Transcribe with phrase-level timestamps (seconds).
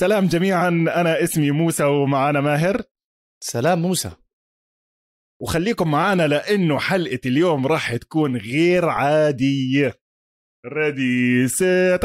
[0.00, 0.68] سلام جميعا.
[0.68, 2.82] أنا اسمي موسى ومعانا ماهر.
[3.40, 4.10] سلام موسى.
[5.42, 10.00] وخليكم معانا لأنه حلقة اليوم راح تكون غير عادية.
[10.66, 12.04] ريدي سيت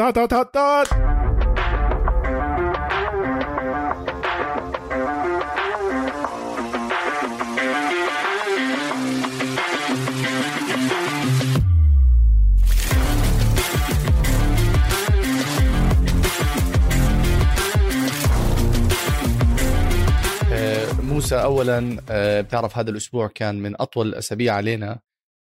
[21.24, 25.00] موسى اولا آه، بتعرف هذا الأسبوع كان من أطول الاسابيع علينا.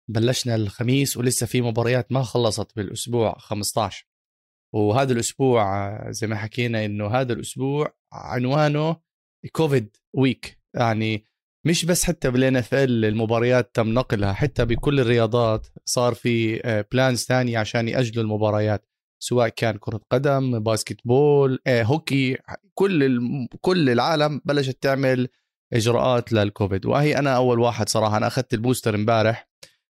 [0.10, 4.08] بلشنا الخميس ولسه في مباريات ما خلصت بالأسبوع 15
[4.74, 8.98] وهذا الأسبوع آه، زي ما حكينا إنه هذا الأسبوع عنوانه
[9.52, 10.60] COVID week.
[10.76, 11.26] يعني
[11.66, 16.60] مش بس حتى بال NFL المباريات تم نقلها حتى بكل الرياضات صار في
[16.92, 18.86] plans آه، ثانية عشان يأجلوا المباريات
[19.20, 22.38] سواء كان كرة قدم basketball هوكي
[22.74, 23.20] كل
[23.62, 25.30] كل العالم بلشت تعمل
[25.74, 26.86] إجراءات للكوفيد.
[26.86, 29.48] وهي أنا أول واحد صراحة أنا أخذت ال booster امبارح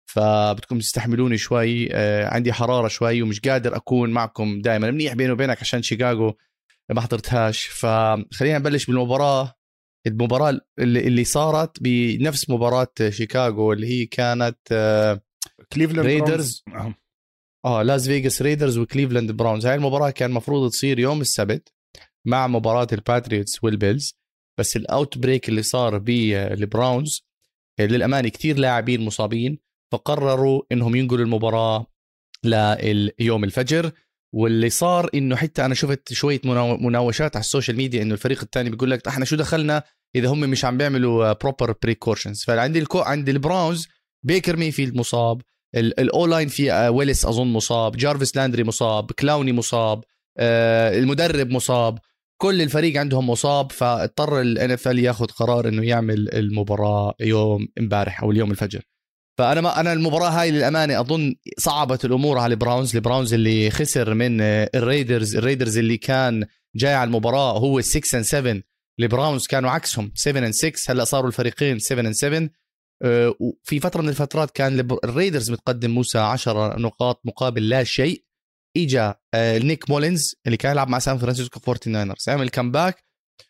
[0.07, 5.61] فبدكم تستحملوني شوي آه، عندي حرارة شوي ومش قادر أكون معكم دائما منيح بيني وبينك
[5.61, 6.37] عشان شيكاغو
[6.91, 7.67] ما حضرتهاش.
[7.67, 9.55] فخلينا نبلش بالمباراة.
[10.07, 14.59] المباراة اللي, اللي صارت بنفس مباراة شيكاغو اللي هي كانت
[15.73, 16.65] كليفلاند ريدرز
[17.65, 21.73] آه لاس فيغاس ريدرز وكليفلاند براونز هاي المباراة كان المفروض تصير يوم السبت
[22.27, 24.22] مع مباراة الباتريوتس والبيلز.
[24.59, 27.27] بس ال outbreak اللي صار بالبراونز
[27.81, 29.59] للامانه كثير لاعبين مصابين
[29.93, 31.87] فقرروا إنهم ينقلوا المباراة
[32.45, 33.93] لليوم الفجر.
[34.35, 36.41] واللي صار إنه حتى أنا شفت شوية
[36.81, 39.83] مناوشات على ال social media إنه الفريق الثاني بيقول لك إحنا شو دخلنا؟
[40.17, 43.89] إذا هم مش عم بيعملوا proper precautions فعندي الكو عند البراونز
[44.23, 45.43] بيكر ميفيلد مصاب
[45.77, 50.05] ال O-line في آه، ويلس أظن مصاب جارفيس لاندري مصاب كلاوني مصاب
[50.39, 51.99] آه، المدرب مصاب.
[52.43, 58.31] كل الفريق عندهم مصاب فاضطر ال NFL ياخذ قرار إنه يعمل المباراة يوم امبارح أو
[58.31, 58.83] اليوم الفجر.
[59.39, 64.41] فأنا ما أنا المباراة هاي للأمانة أظن صعبت الأمور على البراونز البراونز اللي خسر من
[64.41, 68.63] الريدرز الريدرز اللي كان جاي على المباراة هو 6 and 7
[69.01, 72.49] البراونز كانوا عكسهم 7 and 6 هلأ صاروا الفريقين 7 and 7
[73.41, 78.25] وفي فترة من الفترات كان الريدرز متقدم موسى 10 نقاط مقابل لا شيء.
[78.77, 83.05] اجى آه، نيك مولينز اللي كان يلعب مع سان فرانسيسكو 49 عمل comeback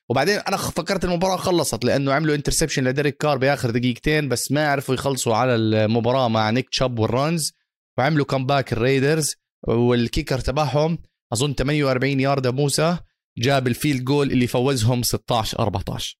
[0.08, 4.94] وبعدين أنا فكرت المباراة خلصت لأنه عملوا interception لديريك كار بآخر دقيقتين بس ما عرفوا
[4.94, 7.52] يخلصوا على المباراة مع نيك تشاب وال runs
[7.98, 9.34] وعملوا comeback الريدرز
[9.68, 10.98] وال kicker تبعهم.
[11.32, 12.96] أظن 48 يارده موسى
[13.38, 16.16] جاب ال field goal اللي فوزهم 16 14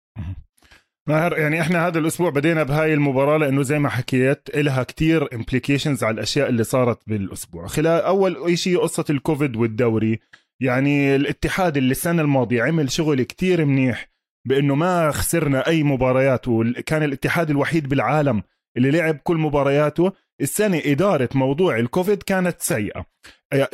[1.09, 6.05] ماهر يعني إحنا هذا الأسبوع بدينا بهاي المباراة لأنه زي ما حكيت لها كتير implications
[6.05, 7.67] على الأشياء اللي صارت بالأسبوع.
[7.67, 10.21] خلال أول شيء قصة الكوفيد والدوري
[10.61, 14.09] يعني الاتحاد اللي السنة الماضية عمل شغل كتير منيح
[14.49, 18.43] بأنه ما خسرنا أي مباريات وكان الاتحاد الوحيد بالعالم
[18.77, 20.13] اللي لعب كل مبارياته.
[20.41, 23.05] السنة إدارة موضوع الكوفيد كانت سيئة.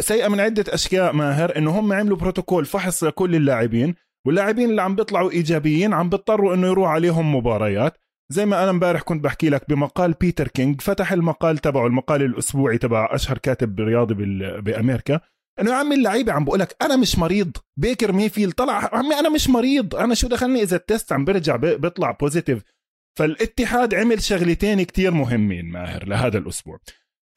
[0.01, 3.95] سيئة من عدة أشياء ماهر إنه هم عملوا بروتوكول فحص لكل اللاعبين.
[4.29, 7.97] واللاعبين اللي عم بيطلعوا إيجابيين عم بيضطروا إنه يروح عليهم مباريات.
[8.33, 12.79] زي ما أنا امبارح كنت بحكي لك بمقال بيتر كينج فتح المقال تبعه المقال الأسبوعي
[12.79, 14.15] تبع أشهر كاتب رياضي
[14.61, 15.21] بأمريكا.
[15.61, 17.57] إنه يا عمي اللعيبه عم بقول لك أنا مش مريض.
[17.77, 19.95] بيكر ميفيلد طلع عمي أنا مش مريض.
[19.95, 22.63] أنا شو دخلني إذا ال test عم برجع بيطلع positive
[23.19, 26.79] فالاتحاد عمل شغلتين كتير مهمين ماهر لهذا الأسبوع.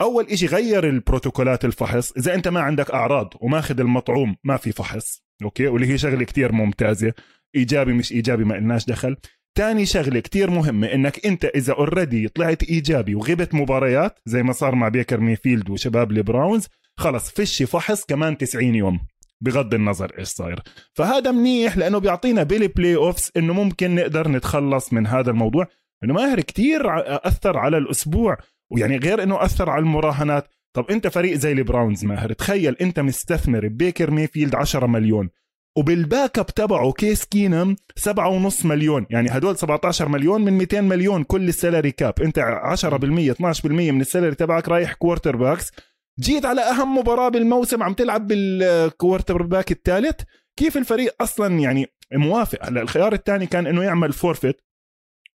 [0.02, 2.12] أول إشي غير البروتوكولات الفحص.
[2.12, 5.24] إذا أنت ما عندك أعراض وماخذ المطعوم ما في فحص.
[5.44, 7.14] أوكي؟ واللي هي شغلة كتير ممتازة.
[7.56, 9.18] إيجابي مش إيجابي ما لناش دخل.
[9.56, 14.76] تاني شغلة كتير مهمة إنك أنت إذا already طلعت إيجابي وغبت مباريات زي ما صار
[14.76, 19.00] مع بيكر ميفيلد وشباب البراونز خلص فيش فحص كمان 90 يوم.
[19.42, 20.60] بغض النظر إيش صاير.
[20.94, 25.68] فهذا منيح لأنه بيعطينا بال playoffs إنه ممكن نقدر نتخلص من هذا الموضوع.
[26.04, 26.82] إنه ماهر كتير
[27.28, 28.38] أثر على الأسبوع
[28.72, 30.48] ويعني غير إنه أثر على المراهنات.
[30.74, 35.30] طب انت فريق زي البراونز ماهر تخيل انت مستثمر ببيكر ميفيلد 10 مليون
[35.78, 41.48] وبال backup تبعه كيس كينم 7.5 مليون يعني هدول 17 مليون من 200 مليون كل
[41.48, 45.72] ال salary cap انت 10% 12% من ال salary تبعك رايح quarterbacks
[46.20, 50.22] جيت على أهم مباراة بالموسم عم تلعب بال quarterback الثالث.
[50.58, 54.62] كيف الفريق أصلا يعني موافق؟ هلا الخيار الثاني كان إنه يعمل forfeit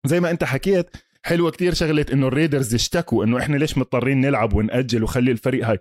[0.06, 0.90] زي ما أنت حكيت
[1.26, 5.78] حلوة كتير شغلة إنه الريدرز اشتكوا إنه إحنا ليش مضطرين نلعب ونأجل وخلي الفريق هاي.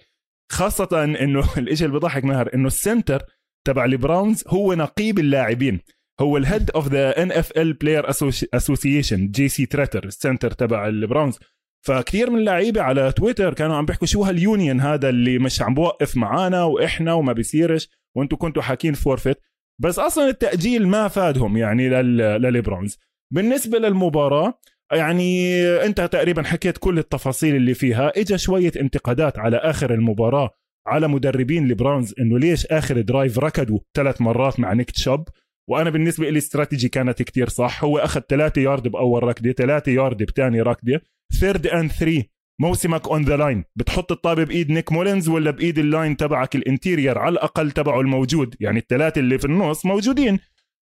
[0.51, 3.23] خاصة إنه الإشي اللي بضحك ماهر إنه ال center
[3.67, 5.79] تبع البراونز هو نقيب اللاعبين.
[6.21, 8.09] هو ال head of the NFL
[8.53, 11.39] Player Association جي سي تريتر ال center تبع البراونز.
[11.85, 15.73] فكثير من اللعيبة على تويتر كانوا عم بيحكوا شو هال union هذا اللي مش عم
[15.73, 19.37] بوقف معانا وإحنا وما بيصيرش وأنتم كنتوا حاكين forfeit
[19.81, 21.89] بس أصلا التأجيل ما فادهم يعني
[22.39, 22.97] للبرونز
[23.33, 24.59] بالنسبة للمباراة
[24.91, 28.11] يعني انت تقريبا حكيت كل التفاصيل اللي فيها.
[28.15, 30.49] اجى شوية انتقادات على آخر المباراة
[30.87, 35.27] على مدربين البراونز إنه ليش آخر drive ركضوا ثلاث مرات مع نيك تشوب
[35.69, 37.83] وأنا بالنسبة لي استراتيجي كانت كتير صح.
[37.83, 41.01] هو أخذ ثلاثة يارد بأول ركضة ثلاثة يارد بثاني ركضة.
[41.39, 42.29] third and three
[42.61, 46.62] موسمك on the line بتحط الطابة بإيد نيك مولينز ولا بإيد ال line تبعك ال
[46.62, 50.39] interior على الأقل تبعه الموجود؟ يعني الثلاثة اللي في النص موجودين.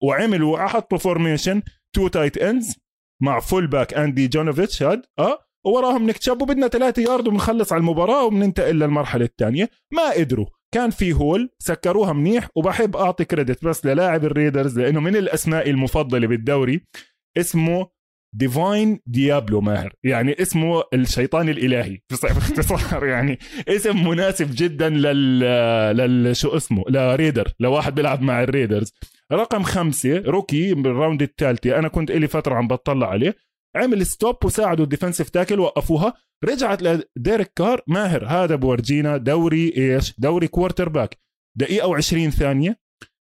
[0.04, 1.62] وعملوا حطوا formation
[1.96, 2.80] two tight ends
[3.22, 8.26] مع fullback اندي جونوفيتش هاد آه ووراهم نيك تشاب وبدنا ثلاثة يارد وبنخلص على المباراة
[8.26, 9.70] وبننتقل للمرحلة الثانية.
[9.94, 10.46] ما قدروا.
[10.74, 16.28] كان في hole سكروها منيح وبحب أعطي credit بس للاعب الريدرز لأنه من الأسماء المفضلة
[16.28, 16.86] بالدوري
[17.38, 17.90] اسمه
[18.36, 22.00] ديفاين ديابلو ماهر يعني اسمه الشيطان الإلهي.
[22.24, 25.40] باختصار يعني اسم مناسب جدا لل
[25.98, 27.54] لل شو اسمه؟ لريدر.
[27.60, 28.94] لواحد بيلعب مع الريدرز.
[29.32, 31.80] رقم خمسة rookie بال round الثالثة.
[31.80, 33.36] أنا كنت إلي فترة عم بطلع عليه.
[33.76, 36.14] عمل stop وساعدوا ال defensive tackle وقفوها
[36.46, 37.82] رجعت لديريك كار.
[37.88, 39.18] ماهر هذا بورجينا.
[39.18, 41.18] دوري إيش؟ دوري quarterback
[41.58, 42.80] دقيقة و20 ثانية.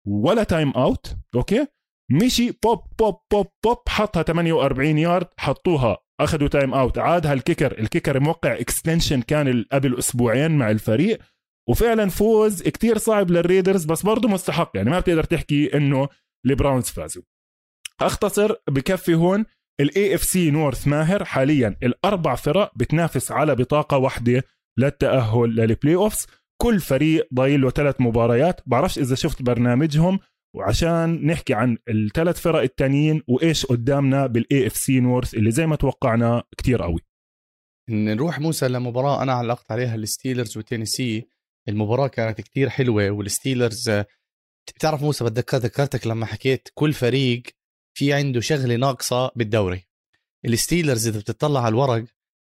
[0.09, 1.67] ولا timeout okay؟
[2.13, 5.99] مشي بوب بوب بوب بوب حطها 48 يارد حطوها.
[6.21, 11.19] أخذوا timeout عادها ال kicker ال kicker موقع extension كان قبل أسبوعين مع الفريق
[11.69, 12.63] وفعلا فوز.
[12.63, 14.71] كتير صعب للريدرز بس برضه مستحق.
[14.75, 16.09] يعني ما بتقدر تحكي إنه
[16.47, 17.23] البراونز فازوا.
[18.01, 19.45] أختصر بكفي هون
[19.81, 24.43] ال AFC North ماهر حاليا الأربع فرق بتنافس على بطاقة واحدة
[24.79, 26.27] للتأهل لل playoffs
[26.63, 28.61] كل فريق ضايل له ثلاث مباريات.
[28.67, 30.19] بعرفش إذا شفت برنامجهم.
[30.57, 36.43] وعشان نحكي عن الثلاث فرق التانيين وإيش قدامنا بال AFC North اللي زي ما توقعنا
[36.59, 37.01] كتير قوي.
[37.91, 41.29] نروح موسى لمباراة أنا علقت عليها الستيلرز وتينيسي.
[41.69, 43.91] المباراة كانت كتير حلوة والستيلرز
[44.77, 47.43] بتعرف موسى بتذكر ذكرتك لما حكيت كل فريق
[47.97, 49.87] في عنده شغلة ناقصة بالدوري.
[50.45, 52.05] الستيلرز إذا بتطلع على الورق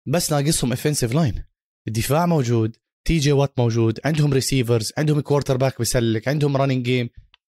[0.06, 1.44] بس ناقصهم offensive line
[1.88, 2.76] الدفاع موجود
[3.06, 7.10] تي جي وات موجود عندهم receivers عندهم quarterback بسلك عندهم running game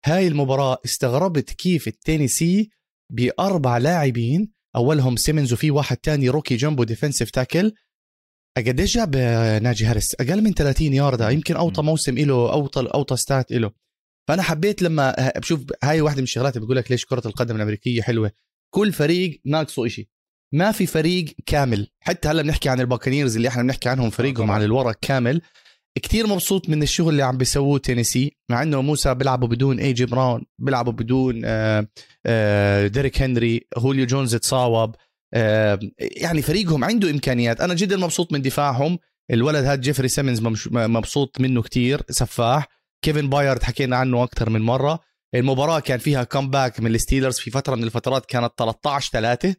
[0.06, 2.70] هاي المباراة استغربت كيف التينيسي
[3.12, 7.74] بأربع لاعبين أولهم سيمنز وفي واحد تاني rookie جنبه defensive tackle
[8.58, 9.16] قديش جاب
[9.64, 13.72] ناجي هاريس أقل من 30 ياردة يمكن أوطى موسم له أوطى أوطى stat له
[14.28, 18.32] فأنا حبيت لما بشوف هاي واحدة من الشغلات بقول لك ليش كرة القدم الأمريكية حلوة.
[18.74, 20.10] كل فريق ناقصه إشي.
[20.54, 21.88] ما في فريق كامل.
[22.00, 25.42] حتى هلأ بنحكي عن الباكنيرز اللي إحنا بنحكي عنهم فريقهم على الورق كامل.
[25.96, 30.06] كتير مبسوط من الشغل اللي عم بيسووه تينيسي مع إنه موسى بيلعبوا بدون اي جي
[30.06, 31.42] براون بيلعبوا بدون
[32.92, 34.96] ديريك هنري هوليو جونز تصاوب
[36.00, 37.62] يعني فريقهم عنده إمكانيات.
[37.62, 39.00] أنا جدا مبسوط من دفاعهم.
[39.32, 40.42] الولد هاد جيفري سيمنز
[40.72, 42.68] مبسوط منه كتير سفاح.
[43.02, 45.00] كيفن بايرد حكينا عنه أكثر من مرة.
[45.36, 49.56] المباراة كان فيها comeback من الستيلرز في فترة من الفترات كانت 13 3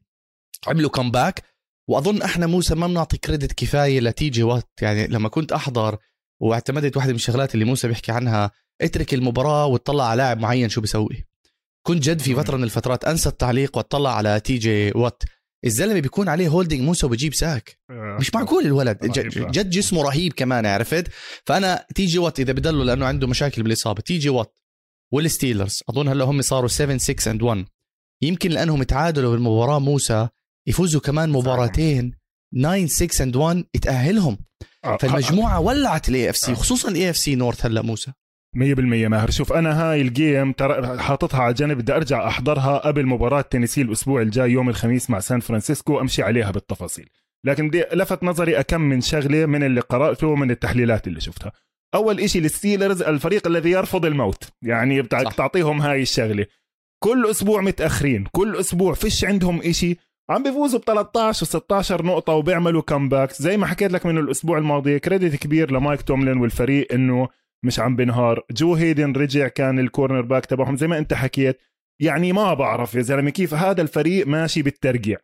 [0.67, 1.43] عملوا comeback
[1.88, 4.82] وأظن إحنا موسى ما بنعطي credit كفاية لتي جي وات.
[4.82, 5.99] يعني لما كنت أحضر
[6.43, 8.50] واعتمدت واحدة من الشغلات اللي موسى بيحكي عنها
[8.81, 11.27] اترك المباراة وتطلع على لاعب معين شو بيسوي.
[11.87, 15.23] كنت جد في فترة من الفترات أنسى التعليق واطلع على تي جي وات
[15.65, 18.99] الزلمة بيكون عليه holding موسى وبجيب sack آه، مش معقول الولد
[19.50, 21.09] جد جسمه رهيب كمان عرفت؟
[21.47, 24.59] فأنا تي جي وات إذا بدله لأنه عنده مشاكل بالإصابة تي جي وات
[25.12, 27.64] والستيلرز أظن هلأ هم صاروا 7 6 and 1
[28.23, 30.28] يمكن لأنهم تعادلوا بالمباراه موسى
[30.66, 32.14] يفوزوا كمان مباراتين
[32.55, 34.66] 9 6 and 1 يتاهلهم آه،
[35.01, 38.12] فالمجموعة ولعت ال AFC خصوصا ال AFC North هلأ موسى.
[38.57, 39.31] 100% ماهر.
[39.31, 43.83] شوف أنا هاي ال game ترى حاططها على جنب بدي أرجع أحضرها قبل مباراة تينيسي
[43.83, 47.09] الأسبوع الجاي يوم الخميس مع سان فرانسيسكو أمشي عليها بالتفاصيل.
[47.45, 51.53] لكن بدي لفت نظري أكم من شغلة من اللي قرأته ومن التحليلات اللي شفتها.
[51.95, 54.45] أول إشي الستيلرز الفريق الذي يرفض الموت.
[54.62, 56.47] يعني تعطيهم هاي الشغلة.
[57.03, 59.97] كل أسبوع متأخرين كل أسبوع فيش عندهم إشي.
[60.31, 64.99] عم بيفوزوا ب 13 و16 نقطة وبيعملوا comeback زي ما حكيت لك من الأسبوع الماضي
[64.99, 67.29] credit كبير لمايك توملين والفريق إنه
[67.64, 71.61] مش عم بنهار جو هيدن رجع كان ال cornerback تبعهم زي ما أنت حكيت.
[72.00, 75.19] يعني ما بعرف يا زلمة كيف هذا الفريق ماشي بالترقيع.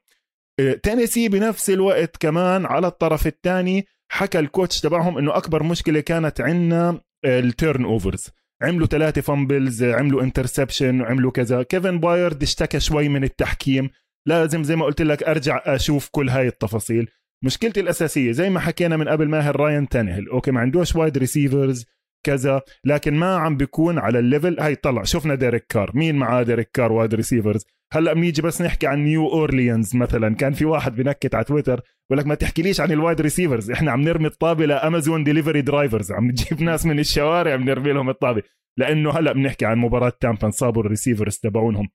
[0.83, 6.41] تينيسي بنفس الوقت كمان على الطرف الثاني حكى ال coach تبعهم إنه أكبر مشكلة كانت
[6.41, 8.29] عندنا ال turnovers
[8.63, 11.63] عملوا ثلاثة fumbles عملوا interception وعملوا كذا.
[11.63, 13.91] كيفن بايرد اشتكى شوي من التحكيم.
[14.29, 17.09] لازم زي ما قلت لك أرجع أشوف كل هاي التفاصيل.
[17.45, 21.85] مشكلتي الأساسية زي ما حكينا من قبل ماهر راين تانهل okay ما عندوش wide receivers
[22.27, 26.43] كذا لكن ما عم بيكون على ال level هاي طلع شفنا ديريك كار مين معاه
[26.43, 30.35] ديريك كار wide receivers هلأ بنيجي بس نحكي عن نيو اورليانز مثلا.
[30.35, 31.81] كان في واحد بنكت على تويتر
[32.11, 35.61] بقول لك ما تحكيليش عن ال wide receivers إحنا عم نرمي الطابة ل Amazon delivery
[35.63, 38.43] drivers عم نجيب ناس من الشوارع بنرمي لهم الطابة.
[38.77, 41.89] لأنه هلأ بنحكي عن مباراة تامبا انصابوا ال receivers تبعونهم.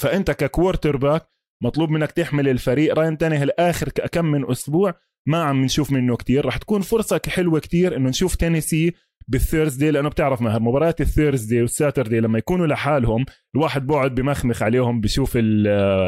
[0.00, 4.94] فأنت ك quarterback مطلوب منك تحمل الفريق راين تانيهيل اخر كم من أسبوع.
[5.28, 6.46] ما عم نشوف منه كتير.
[6.46, 8.92] رح تكون فرصة حلوة كتير إنه نشوف تينيسي
[9.28, 14.14] بال Thursday لأنه بتعرف ماهر مباريات ال Thursday وال Saturday لما يكونوا لحالهم الواحد بقعد
[14.14, 15.34] بمخمخ عليهم بشوف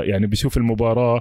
[0.05, 1.21] يعني بشوف المباراة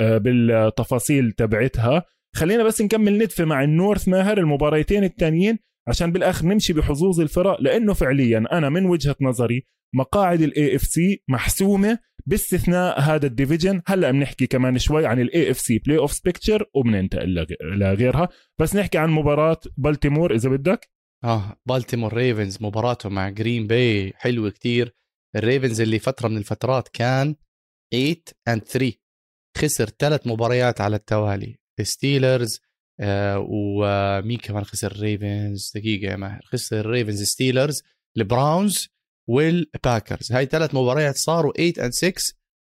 [0.00, 2.02] آه، بالتفاصيل تبعتها.
[2.36, 5.58] خلينا بس نكمل ندفة مع ال North ماهر المباريتين التانيين
[5.88, 9.64] عشان بالآخر نمشي بحظوظ الفرق لأنه فعليا أنا من وجهة نظري
[9.94, 13.82] مقاعد ال AFC محسومة باستثناء هذا ال division.
[13.86, 18.28] هلا بنحكي كمان شوي عن ال AFC playoff picture وبننتقل لغيرها
[18.60, 20.90] بس نحكي عن مباراة بالتيمور إذا بدك.
[21.24, 24.94] آه بالتيمور ريفنز مباراته مع جرين باي حلوة كتير.
[25.36, 27.36] الريفنز اللي فترة من الفترات كان
[27.92, 28.16] 8
[28.48, 28.92] and 3
[29.56, 31.58] خسر ثلاث مباريات على التوالي.
[31.82, 32.60] ستيلرز
[33.00, 36.40] آه ومين كمان خسر؟ الريفنز دقيقة يا ماهر.
[36.44, 37.82] خسر الريفنز ستيلرز
[38.16, 38.88] البراونز
[39.28, 42.12] والباكرز هاي ثلاث مباريات صاروا 8 and 6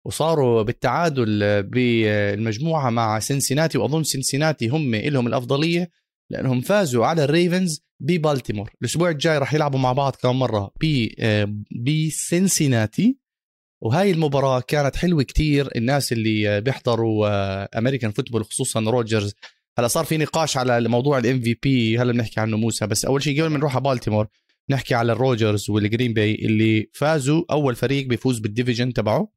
[0.06, 5.90] وصاروا بالتعادل بالمجموعة مع سنسيناتي وأظن سنسيناتي هم لهم الأفضلية
[6.30, 8.70] لأنهم فازوا على الريفنز ببالتيمور.
[8.80, 11.08] الأسبوع الجاي راح يلعبوا مع بعض كمان مرة ب
[11.70, 13.18] بسنسيناتي.
[13.82, 19.34] وهاي المباراة كانت حلوة كتير الناس اللي بيحضروا American football خصوصا روجرز
[19.78, 23.42] هلا صار في نقاش على موضوع ال MVP هلا بنحكي عنه موسى بس أول شيء
[23.42, 24.28] قبل ما نروح على بالتيمور
[24.70, 29.28] نحكي على الروجرز والجرين باي اللي فازوا أول فريق بيفوز بال division تبعه.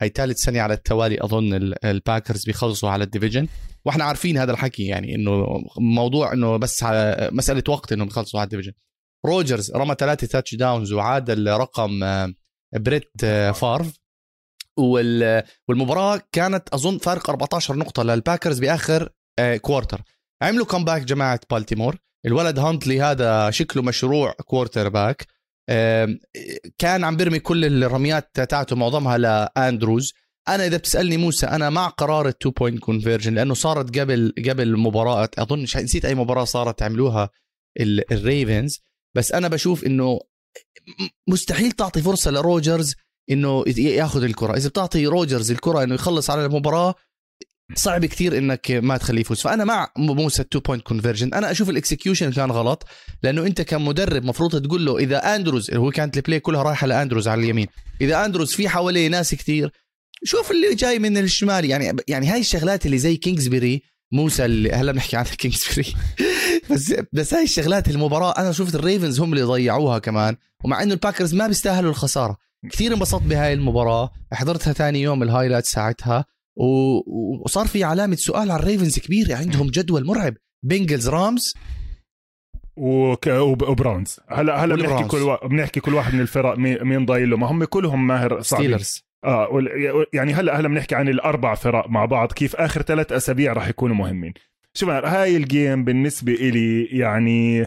[0.00, 3.48] هي ثالث سنة على التوالي أظن الباكرز بيخلصوا على ال division.
[3.84, 5.46] وإحنا عارفين هذا الحكي يعني إنه
[5.78, 6.84] موضوع إنه بس
[7.32, 8.72] مسألة وقت إنهم يخلصوا على ال division.
[9.26, 12.00] روجرز رمى ثلاثة touchdowns وعادل رقم
[12.76, 13.98] بريت آه، فارف.
[15.68, 19.08] والمباراة كانت أظن فارق 14 نقطة للباكرز بآخر
[19.60, 20.02] quarter
[20.42, 21.98] آه، عملوا comeback جماعة بالتيمور.
[22.26, 25.26] الولد هانتلي هذا شكله مشروع quarterback
[26.78, 30.12] كان عم برمي كل الرميات تاعته معظمها لأندروز.
[30.48, 34.76] أنا إذا بتسألني موسى أنا مع قرار ال two point conversion لأنه صارت قبل قبل
[34.76, 35.30] مباراة.
[35.38, 37.30] أظن نسيت أي مباراة صارت عملوها
[38.12, 38.80] الريفنز.
[39.16, 40.20] بس أنا بشوف إنه
[41.28, 42.94] مستحيل تعطي فرصة لروجرز
[43.30, 44.56] إنه ياخذ الكرة.
[44.56, 46.94] إذا بتعطي روجرز الكرة إنه يخلص على المباراة
[47.74, 49.40] صعب كثير إنك ما تخليه يفوز.
[49.40, 52.86] فأنا مع موسى 2 point conversion أنا أشوف ال execution كان غلط
[53.22, 57.28] لأنه أنت كمدرب مفروض تقول له إذا أندروز هو كانت ال play كلها رايحة لأندروز
[57.28, 57.66] على اليمين
[58.00, 59.72] إذا أندروز في حواليه ناس كثير
[60.24, 61.64] شوف اللي جاي من الشمال.
[61.64, 65.94] يعني يعني هاي الشغلات اللي زي كينجزبري موسى اللي هلا بنحكي عن كينجزبري
[66.70, 71.34] بس بس هاي الشغلات المباراة أنا شفت الريفنز هم اللي ضيعوها كمان ومع إنه الباكرز
[71.34, 72.36] ما بيستاهلوا الخسارة.
[72.70, 76.24] كثير انبسطت بهاي المباراة حضرتها ثاني يوم ال highlight ساعتها.
[76.56, 80.34] وصار في علامة سؤال على الريفنز كبيره عندهم جدول مرعب.
[80.64, 81.54] بنجلز رامز
[82.76, 83.26] وك...
[83.26, 85.36] وبراونز هلا هلا بنحكي كل و...
[85.36, 88.66] بنحكي كل واحد من الفرق مين ضايل له ما هم كلهم ماهر صعبين.
[88.66, 89.02] ستيلرز.
[89.24, 89.48] آه
[90.12, 92.32] يعني هلا هلا بنحكي عن الأربع فرق مع بعض.
[92.32, 94.34] كيف آخر ثلاث أسابيع راح يكونوا مهمين.
[94.74, 97.66] شوف هاي ال game بالنسبة إلي يعني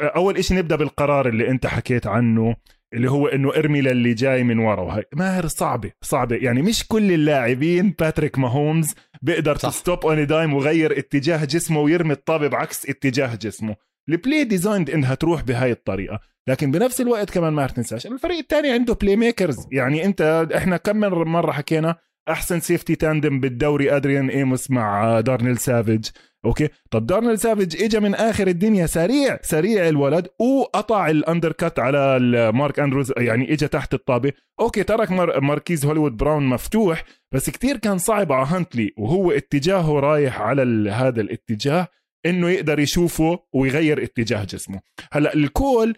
[0.00, 2.56] أول شيء نبدأ بالقرار اللي أنت حكيت عنه.
[2.94, 4.80] اللي هو إنه إرمي للي جاي من ورا.
[4.80, 6.36] وهي ماهر صعبة صعبة.
[6.36, 12.48] يعني مش كل اللاعبين باتريك ماهومز بيقدر stop on dime وغير اتجاه جسمه ويرمي الطابة
[12.48, 13.76] بعكس اتجاه جسمه.
[14.08, 16.20] ال play designed إنها تروح بهاي الطريقة.
[16.48, 21.52] لكن بنفس الوقت كمان ما تنساش الفريق الثاني عنده playmakers يعني أنت إحنا كم مرة
[21.52, 21.96] حكينا
[22.28, 26.06] أحسن safety tandem بالدوري أدريان إيموس مع دارنيل سافيج.
[26.44, 28.86] أوكي؟ طب دارنيل سافيج اجى من آخر الدنيا.
[28.86, 30.28] سريع سريع الولد.
[30.40, 32.18] وقطع ال undercut على
[32.52, 34.32] مارك أندروز يعني اجى تحت الطابة.
[34.60, 37.04] أوكي ترك مار ماركيز هوليوود براون مفتوح
[37.34, 41.88] بس كتير كان صعب على هانتلي وهو اتجاهه رايح على هذا الاتجاه
[42.26, 44.80] إنه يقدر يشوفه ويغير اتجاه جسمه.
[45.12, 45.94] هلأ ال call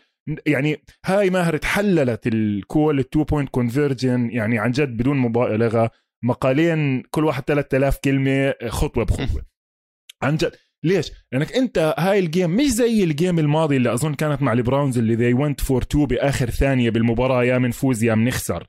[0.46, 5.90] يعني هاي ماهر تحللت ال call ال two point conversion يعني عن جد بدون مبالغة.
[6.24, 9.42] مقالين كل واحد 3000 كلمة خطوة بخطوة.
[10.22, 10.52] عن جد.
[10.84, 14.52] ليش؟ لأنك أنت هاي ال game مش زي ال game الماضي اللي أظن كانت مع
[14.52, 18.66] البراونز اللي they went for two بآخر ثانية بالمباراة يا منفوز يا منخسر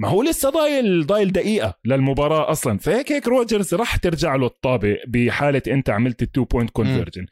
[0.00, 2.78] ما هو لسه ضايل ضايل دقيقة للمباراة أصلا.
[2.78, 7.26] فهيك هيك روجرز راح ترجع له الطابة بحالة أنت عملت ال two point conversion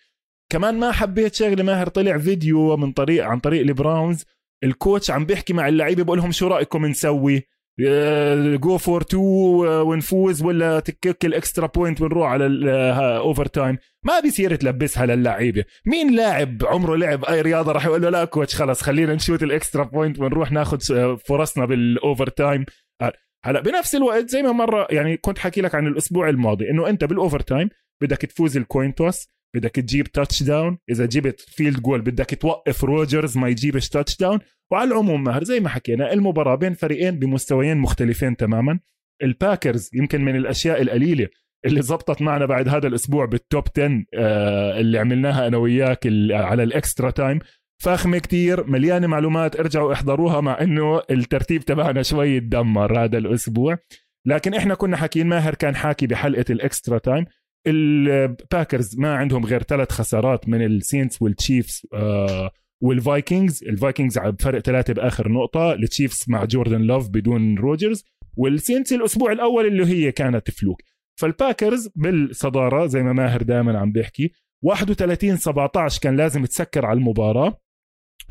[0.52, 4.24] كمان ما حبيت شغله ماهر طلع فيديو من طريق عن طريق البراونز.
[4.64, 7.42] ال coach عم بيحكي مع اللعيبة بقول لهم شو رأيكم نسوي؟
[8.60, 9.20] go for two
[9.90, 15.64] ونفوز ولا kick ال extra point ونروح على ال overtime ما بيصير تلبسها للعيبة.
[15.86, 19.49] مين لاعب عمره لعب أي رياضة راح يقول له لا coach خلص خلينا نشوت ال
[19.49, 20.78] extra point ونروح ناخذ
[21.16, 22.64] فرصنا بال overtime
[23.44, 27.04] هلا بنفس الوقت زي ما مرة يعني كنت حكي لك عن الأسبوع الماضي إنه أنت
[27.04, 27.68] بال overtime
[28.02, 33.38] بدك تفوز ال coin toss بدك تجيب touchdown إذا جبت field goal بدك توقف روجرز
[33.38, 34.38] ما يجيبش touchdown
[34.70, 38.80] وعلى العموم ماهر زي ما حكينا المباراة بين فريقين بمستويين مختلفين تماما.
[39.22, 41.28] الباكرز يمكن من الأشياء القليلة
[41.64, 46.62] اللي زبطت معنا بعد هذا الأسبوع بال top 10 آه، اللي عملناها أنا وياك على
[46.62, 47.38] ال extra time
[47.82, 53.78] فاخمة كتير مليانة معلومات ارجعوا احضروها مع إنه الترتيب تبعنا شوي تدمر هذا الأسبوع.
[54.26, 57.24] لكن إحنا كنا حاكيين ماهر كان حاكي بحلقة ال extra time
[57.66, 62.50] الباكرز ما عندهم غير ثلاث خسارات من السينتس والتشيفز آه
[62.82, 68.04] والفايكنجز الفايكنجز بفرق ثلاثة بآخر نقطة التشيفز مع جوردن لوف بدون روجرز
[68.36, 70.82] والسينتس الأسبوع الأول اللي هي كانت fluke.
[71.20, 74.32] فالباكرز بالصدارة زي ما ماهر دائما عم بيحكي
[74.62, 77.60] 31 17 كان لازم تسكر على المباراة.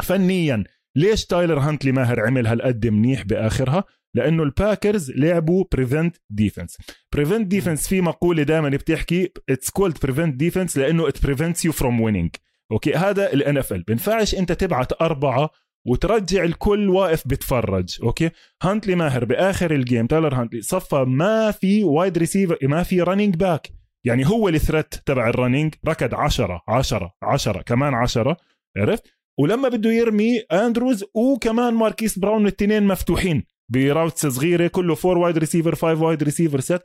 [0.04, 0.64] فنيا
[0.96, 6.78] ليش تايلر هانتلي ماهر عمل هالقد منيح بآخرها؟ لأنه الباكرز لعبوا prevent defense
[7.14, 12.02] prevent defense في مقولة دائما بتحكي it's called prevent defense لأنه it prevents you from
[12.02, 12.30] winning
[12.72, 15.50] أوكي هذا ال NFL بينفعش أنت تبعت أربعة
[15.88, 18.30] وترجع الكل واقف بتفرج أوكي؟
[18.64, 23.36] هانتلي ماهر بآخر ال game تايلر هانتلي صفى ما في wide receiver ما في running
[23.36, 23.70] back
[24.06, 28.38] يعني هو ال threat تبع ال running ركض 10 10 10 كمان 10
[28.78, 29.04] عرفت؟
[29.40, 33.44] ولما بده يرمي أندروز وكمان ماركيس براون الاثنين مفتوحين.
[33.70, 36.82] ب routes صغيرة كله four wide receiver five wide receiver set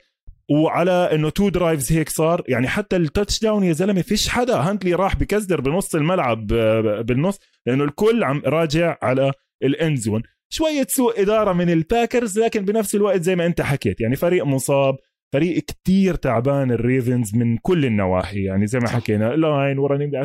[0.51, 2.43] وعلى إنه two drives هيك صار.
[2.47, 4.55] يعني حتى ال touchdown يا زلمة فيش حدا.
[4.55, 6.47] هانتلي راح بكزدر بنص الملعب
[7.05, 9.31] بالنص لأنه الكل عم راجع على
[9.63, 14.01] ال end zone شوية سوء إدارة من الباكرز لكن بنفس الوقت زي ما أنت حكيت
[14.01, 14.95] يعني فريق مصاب
[15.33, 18.43] فريق كتير تعبان الريفنز من كل النواحي.
[18.43, 20.15] يعني زي ما حكينا line و running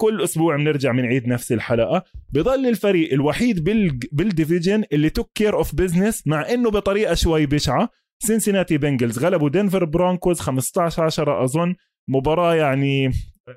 [0.00, 2.02] كل أسبوع بنرجع بنعيد نفس الحلقة.
[2.32, 7.46] بضل الفريق الوحيد بال بال division اللي took care of business مع إنه بطريقة شوي
[7.46, 7.88] بشعة.
[8.22, 11.74] سينسيناتي بنجلز غلبوا دنفر برونكوز 15 10 أظن.
[12.08, 13.12] مباراة يعني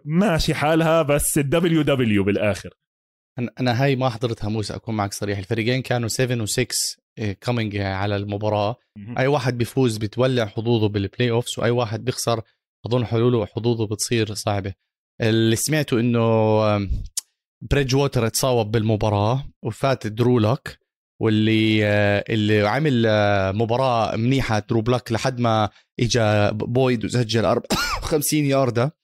[0.06, 2.70] ماشي حالها بس ال W W بالآخر.
[3.60, 5.38] أنا هاي ما حضرتها موسى أكون معك صريح.
[5.38, 6.66] الفريقين كانوا 7 و6
[7.44, 8.76] coming على المباراة.
[9.18, 12.42] أي واحد بيفوز بتولع حظوظه بال playoffs وأي واحد بيخسر
[12.86, 14.74] أظن حلوله وحظوظه بتصير صعبة.
[15.22, 16.20] اللي سمعته إنه
[17.62, 20.70] بريدج ووتر تصاوب بالمباراة وفات درو لوك
[21.22, 27.62] واللي آه، اللي عمل آه، مباراة منيحة درو لوك لحد ما اجى بويد وسجل
[28.02, 28.96] 50 ياردة.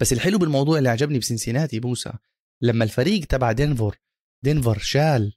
[0.00, 2.18] بس الحلو بالموضوع اللي عجبني بسنسيناتي بوسا
[2.62, 3.96] لما الفريق تبع دنفر
[4.44, 5.32] دنفر شال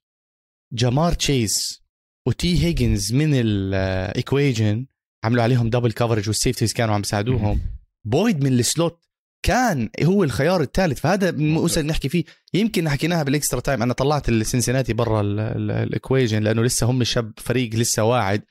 [0.74, 1.84] جمار تشيس
[2.28, 4.86] وتي هيجنز من ال equation
[5.24, 7.62] عملوا عليهم double coverage وال safeties كانوا عم يساعدوهم.
[8.06, 9.03] بويد من ال slot
[9.44, 11.00] كان هو الخيار الثالث.
[11.00, 12.24] فهذا موسى نحكي فيه.
[12.54, 13.84] يمكن حكيناها بال extra time.
[13.84, 18.42] أنا طلعت السنسيناتي برا ال equation لأنه لسه هم شاب فريق لسه واعد.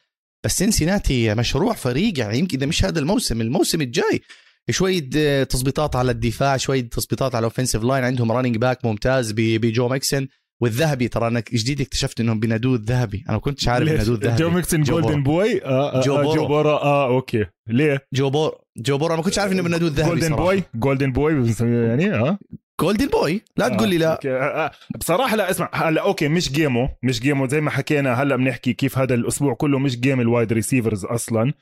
[0.44, 3.40] بس سنسيناتي مشروع فريق يعني يمكن اذا مش هذا الموسم.
[3.40, 4.20] الموسم الجاي
[4.70, 9.88] شوية تظبيطات على الدفاع شوية تظبيطات على ال offensive line عندهم running back ممتاز بجو
[9.88, 10.28] ميكسن
[10.60, 11.08] والذهبي.
[11.08, 13.24] ترى أنا جديد اكتشفت إنهم بينادوه الذهبي.
[13.28, 14.36] أنا ما كنتش عارف بينادوه الذهبي.
[14.36, 17.46] جو ميكسن golden boy آه آه جو, آه جو بورو آه okay.
[17.68, 21.34] ليه؟ جو بورو جو بورو ما كنتش عارف إنه بينادوه الذهبي golden boy جولدن بوي
[21.34, 22.38] بنسميه يعني آه
[22.80, 23.76] جولدن بوي لا آه.
[23.76, 24.30] تقول لي لا أوكي.
[24.30, 24.66] آه.
[24.66, 24.70] آه.
[24.98, 28.98] بصراحة لا اسمع هلا أوكي مش جيمه مش جيمه زي ما حكينا هلا بنحكي كيف
[28.98, 31.52] هذا الأسبوع كله مش جيم الوايد ريسيفرز أصلا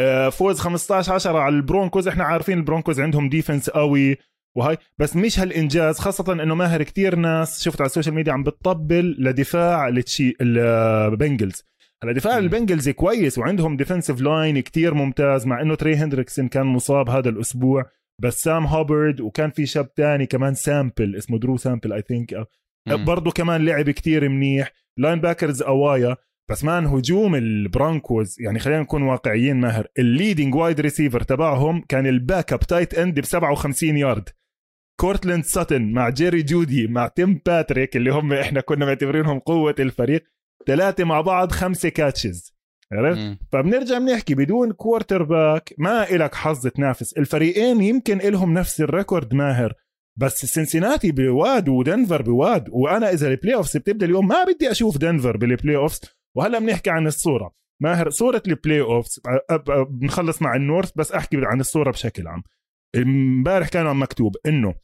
[0.00, 4.16] آه فوز 15 10 على البرونكوز إحنا عارفين البرونكوز عندهم ديفنس قوي
[4.56, 9.16] وهي بس مش هالإنجاز خاصة إنه ماهر كتير ناس شفت على السوشيال ميديا عم بتطبل
[9.18, 11.64] لدفاع لتشي البنجلز
[12.02, 17.10] هلا دفاع البنجلز كويس وعندهم ديفنسيف لاين كتير ممتاز مع إنه تري هندريكسون كان مصاب
[17.10, 17.90] هذا الأسبوع
[18.22, 22.46] بس سام هوبرد وكان في شاب تاني كمان سامبل اسمه درو سامبل I think
[22.88, 24.72] برضه كمان لعب كتير منيح.
[24.98, 26.16] linebackers anyway
[26.50, 29.86] بس man هجوم البرونكوز يعني خلينا نكون واقعيين ماهر.
[29.98, 34.28] ال leading wide receiver تبعهم كان ال backup tight end ب 57 يارد
[35.00, 40.24] كورتلاند ساتن مع جيري جودي مع تيم باتريك اللي هم إحنا كنا معتبرينهم قوة الفريق.
[40.66, 42.52] ثلاثة مع بعض خمسة catches
[42.92, 47.12] عرفت؟ فبنرجع بنحكي بدون quarterback ما إلك حظ تنافس.
[47.12, 49.72] الفريقين يمكن إلهم نفس ال record ماهر
[50.18, 52.68] بس سنسيناتي بواد ودنفر بواد.
[52.70, 56.00] وأنا إذا ال playoffs بتبدأ اليوم ما بدي أشوف دنفر بال playoffs
[56.36, 57.62] وهلا بنحكي عن الصورة.
[57.82, 59.20] ماهر صورة ال playoffs
[59.90, 62.42] بنخلص مع ال North بس أحكي عن الصورة بشكل عم
[62.96, 64.74] امبارح كان عم مكتوب إنه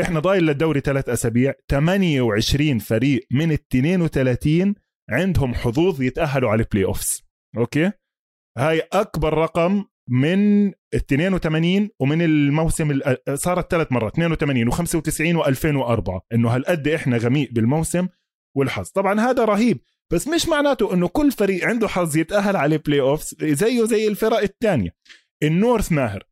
[0.00, 4.74] إحنا ضايل للدوري ثلاث أسابيع 28 فريق من ال 32
[5.10, 7.22] عندهم حظوظ يتأهلوا على ال playoffs
[7.56, 7.92] okay؟
[8.58, 13.00] هاي أكبر رقم من ال 82 ومن الموسم
[13.34, 18.08] صارت ثلاث مرات 82 و95 و2004 إنه هالقد إحنا غميق بالموسم
[18.56, 18.88] والحظ.
[18.88, 19.80] طبعا هذا رهيب
[20.12, 24.38] بس مش معناته إنه كل فريق عنده حظ يتأهل على ال playoffs زيه زي الفرق
[24.38, 24.90] الثانية.
[25.42, 26.22] ال North ماهر.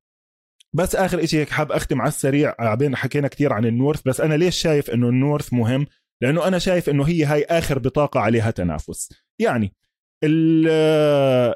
[0.74, 4.20] بس آخر شيء هيك حاب أختم على السريع عبين حكينا كثير عن ال North بس
[4.20, 5.86] أنا ليش شايف إنه ال North مهم؟
[6.22, 9.12] لأنه أنا شايف إنه هي هاي آخر بطاقة عليها تنافس.
[9.40, 9.74] يعني
[10.24, 10.68] ال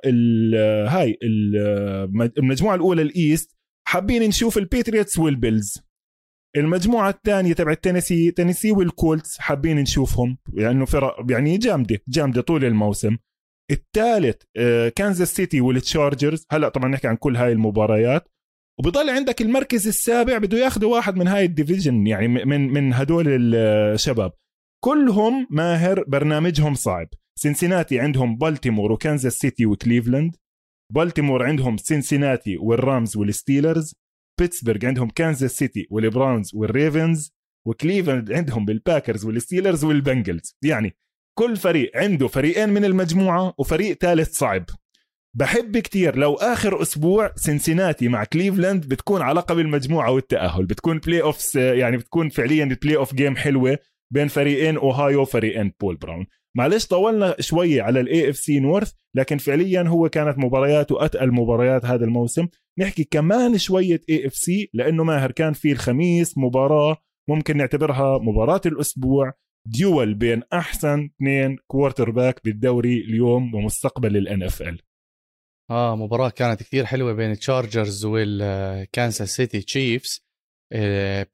[0.05, 0.55] ال
[0.89, 1.19] هاي
[2.39, 3.57] المجموعة الأولى ال East
[3.89, 5.83] حابين نشوف الباتريوتس والبيلز.
[6.57, 13.17] المجموعة الثانية تبع تينيسي تينيسي والكولتس حابين نشوفهم لأنه فرق يعني جامدة جامدة طول الموسم.
[13.71, 14.43] الثالث
[14.97, 16.47] كانزاس سيتي والتشارجرز.
[16.51, 18.29] هلأ طبعا نحكي عن كل هاي المباريات.
[18.79, 23.55] وبضل عندك المركز السابع بده ياخذوا واحد من هاي ال division يعني من من هدول
[23.55, 24.33] الشباب
[24.85, 27.09] كلهم ماهر برنامجهم صعب.
[27.39, 30.37] سنسيناتي عندهم بالتيمور وكانزاس سيتي وكليفلاند.
[30.95, 33.95] بالتيمور عندهم سنسيناتي والرامز والستيلرز.
[34.41, 37.33] بيتسبرغ عندهم كانزاس سيتي والبراونز والريفنز.
[37.67, 40.57] وكليفلاند عندهم بالباكرز والستيلرز والبنجلز.
[40.65, 40.97] يعني
[41.39, 44.65] كل فريق عنده فريقين من المجموعة وفريق ثالث صعب.
[45.37, 50.67] بحب كتير لو آخر أسبوع سنسيناتي مع كليفلاند بتكون على لقب المجموعة والتأهل.
[50.67, 53.79] بتكون playoffs يعني بتكون فعليا playoff game حلوة.
[54.13, 56.27] بين فريقين أوهايو وفريقين بول براون.
[56.57, 62.05] معلش طولنا شوية على ال AFC North لكن فعليا هو كانت مباريات واتقل مباريات هذا
[62.05, 62.49] الموسم.
[62.79, 66.97] نحكي كمان شوية AFC لأنه ماهر كان في الخميس مباراة
[67.29, 69.33] ممكن نعتبرها مباراة الأسبوع
[69.67, 74.79] duel بين أحسن اثنين quarterback بالدوري اليوم ومستقبل ال NFL
[75.71, 80.28] آه مباراة كانت كثير حلوة بين التشارجرز والكانساس سيتي تشيفز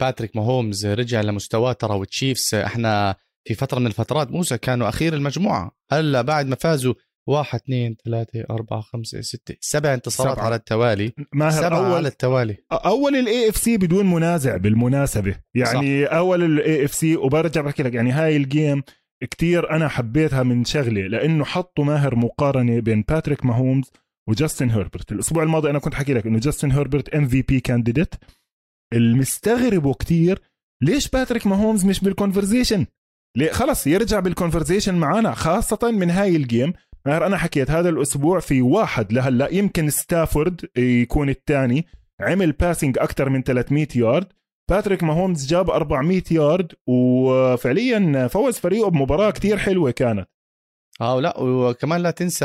[0.01, 3.15] باتريك ماهومز رجع لمستواه ترى والتشيفز إحنا
[3.49, 5.77] في فترة من الفترات موسى كانوا أخير المجموعة.
[5.93, 6.95] هلا بعد ما فازوا
[7.29, 10.45] واحد اثنين ثلاثة أربعة خمسة ستة سبع انتصارات سبعة.
[10.45, 11.13] على التوالي.
[11.33, 12.57] ماهر سبعة أول على التوالي.
[12.73, 15.37] أول ال AFC بدون منازع بالمناسبة.
[15.55, 16.13] يعني صح.
[16.13, 18.83] أول ال AFC وبرجع بحكي لك يعني هاي ال game
[19.31, 23.91] كتير أنا حبيتها من شغلة لأنه حطوا ماهر مقارنة بين باتريك ماهومز
[24.29, 28.15] وجاستن هيربرت الأسبوع الماضي أنا كنت حكي لك إنه جاستن هيربرت MVP candidate
[28.95, 30.43] المستغربه كتير
[30.83, 32.87] ليش باتريك ماهومز مش بال conversation
[33.37, 36.73] ليه؟ خلص يرجع بال conversation معنا خاصة من هاي ال game
[37.07, 41.87] أنا حكيت هذا الأسبوع في واحد لهلأ يمكن ستافورد يكون الثاني.
[42.21, 44.27] عمل passing أكثر من 300 يارد
[44.71, 50.29] باتريك ماهومز جاب 400 يارد وفعليا فوز فريقه بمباراة كتير حلوة كانت.
[51.01, 52.45] آه لا وكمان لا تنسى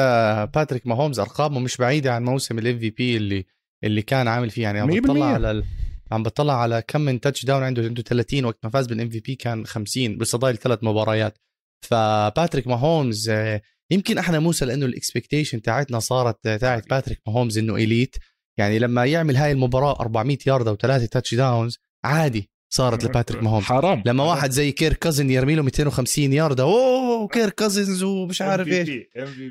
[0.55, 3.45] باتريك ماهومز أرقامه مش بعيدة عن موسم ال MVP اللي
[3.83, 5.63] اللي كان عامل فيه يعني عم بطلع على
[6.11, 9.65] عم بطلع على كم من touchdown عنده عنده 30 وقت ما فاز بال MVP كان
[9.65, 11.37] 50 بس ضايل ثلاث مباريات.
[11.85, 17.75] فباتريك ماهومز آه، يمكن إحنا موسى لأنه ال expectation تاعتنا صارت تاعت باتريك ماهومز إنه
[17.75, 18.15] elite.
[18.57, 23.63] يعني لما يعمل هاي المباراة 400 يارد أو ثلاثة touchdowns عادي صارت لباتريك ماهومز.
[23.63, 28.67] حرام لما واحد زي كيرك كازنز يرمي له 250 يارده أوه كيرك كازنز ومش عارف
[28.67, 28.89] إيش.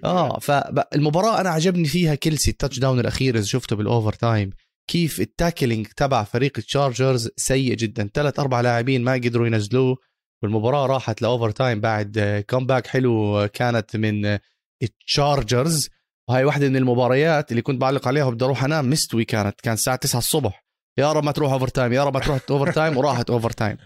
[0.05, 4.51] آه فالمباراه أنا عجبني فيها كلسي ال touchdown الأخير إذا شفته بال overtime
[4.89, 8.11] كيف ال tackling تبع فريق التشارجرز سيء جدا.
[8.15, 9.97] ثلاث أربع لاعبين ما قدروا ينزلوه
[10.43, 14.39] والمباراة راحت ل overtime بعد comeback حلو كانت من
[14.83, 15.89] التشارجرز.
[16.29, 19.97] وهي واحدة من المباريات اللي كنت بعلق عليها وبدي أروح أنام مستوي كانت كان الساعة
[19.97, 20.65] 9 الصبح.
[20.99, 23.77] يا رب ما تروح overtime يا رب ما تروح overtime وراحت overtime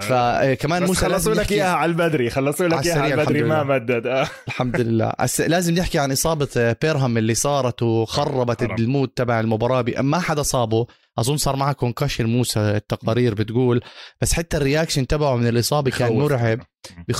[0.00, 4.06] فكمان موسى خلصوا لك إياها على البدري خلصوا لك إياها على البدري ما مدد.
[4.06, 4.28] آه.
[4.48, 5.12] الحمد لله.
[5.38, 9.84] لازم نحكي عن إصابة بيرهم اللي صارت وخربت ال mood تبع المباراة.
[9.98, 10.86] ما حدا صابه.
[11.18, 13.80] أظن صار معه concussion موسى التقارير بتقول.
[14.20, 16.60] بس حتى ال reaction تبعه من الإصابة كان مرعب.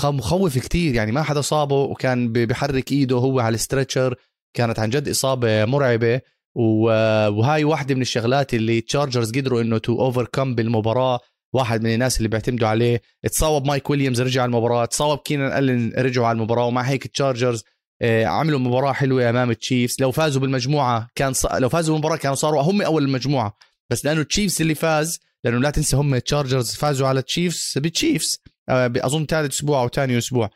[0.03, 0.95] مخوف كتير.
[0.95, 4.15] يعني ما حدا صابه وكان بحرك إيده هو على ال stretcher
[4.53, 6.21] كانت عن جد إصابة مرعبة.
[6.55, 11.19] وهاي واحدة من الشغلات اللي تشارجرز قدروا إنه to overcome بالمباراة.
[11.53, 13.01] واحد من الناس اللي بيعتمدوا عليه.
[13.31, 17.63] تصاوب مايك ويليامز رجع المباراة تصاوب كينان ألن رجعوا على المباراة ومع هيك تشارجرز
[18.01, 19.95] آه، عملوا مباراة حلوة أمام التشيفز.
[19.99, 21.45] لو فازوا بالمجموعة كان ص...
[21.45, 23.57] لو فازوا بالمباراة كانوا صاروا هم أول المجموعة.
[23.91, 28.91] بس لأنه التشيفز اللي فاز لأنه لا تنسى هم تشارجرز فازوا على التشيفز بالتشيفز آه،
[28.97, 30.49] أظن ثالث أسبوع أو ثاني أسبوع.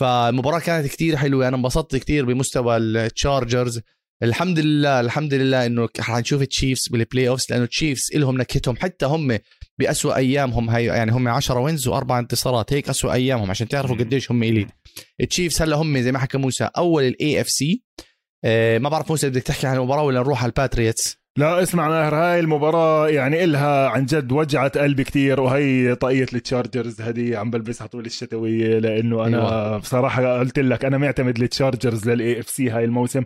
[0.00, 1.48] فالمباراة كانت كتير حلوة.
[1.48, 3.80] أنا انبسطت كتير بمستوى التشارجرز.
[4.22, 8.76] الحمد لله الحمد لله إنه حنشوف التشيفز بال playoffs لأنه التشيفز لهم نكهتهم.
[8.76, 9.38] حتى هم
[9.80, 10.70] بأسوأ أيامهم.
[10.70, 12.72] هي يعني هم 10 wins وأربع انتصارات.
[12.72, 14.68] هيك أسوأ أيامهم عشان تعرفوا قديش هم elite.
[15.20, 17.82] التشيفز هلا هم زي ما حكى موسى أول ال AFC
[18.44, 22.40] ما بعرف موسى بدك تحكي عن المباراة ولا نروح على الباتريوتس؟ لا اسمع ماهر هاي
[22.40, 28.06] المباراة يعني إلها عن جد وجعت قلبي كتير وهي طاقية التشارجرز هدية عم بلبسها طول
[28.06, 29.78] الشتوية لأنه أنا أيوة.
[29.78, 33.22] بصراحة قلت لك أنا معتمد التشارجرز لل AFC هاي الموسم.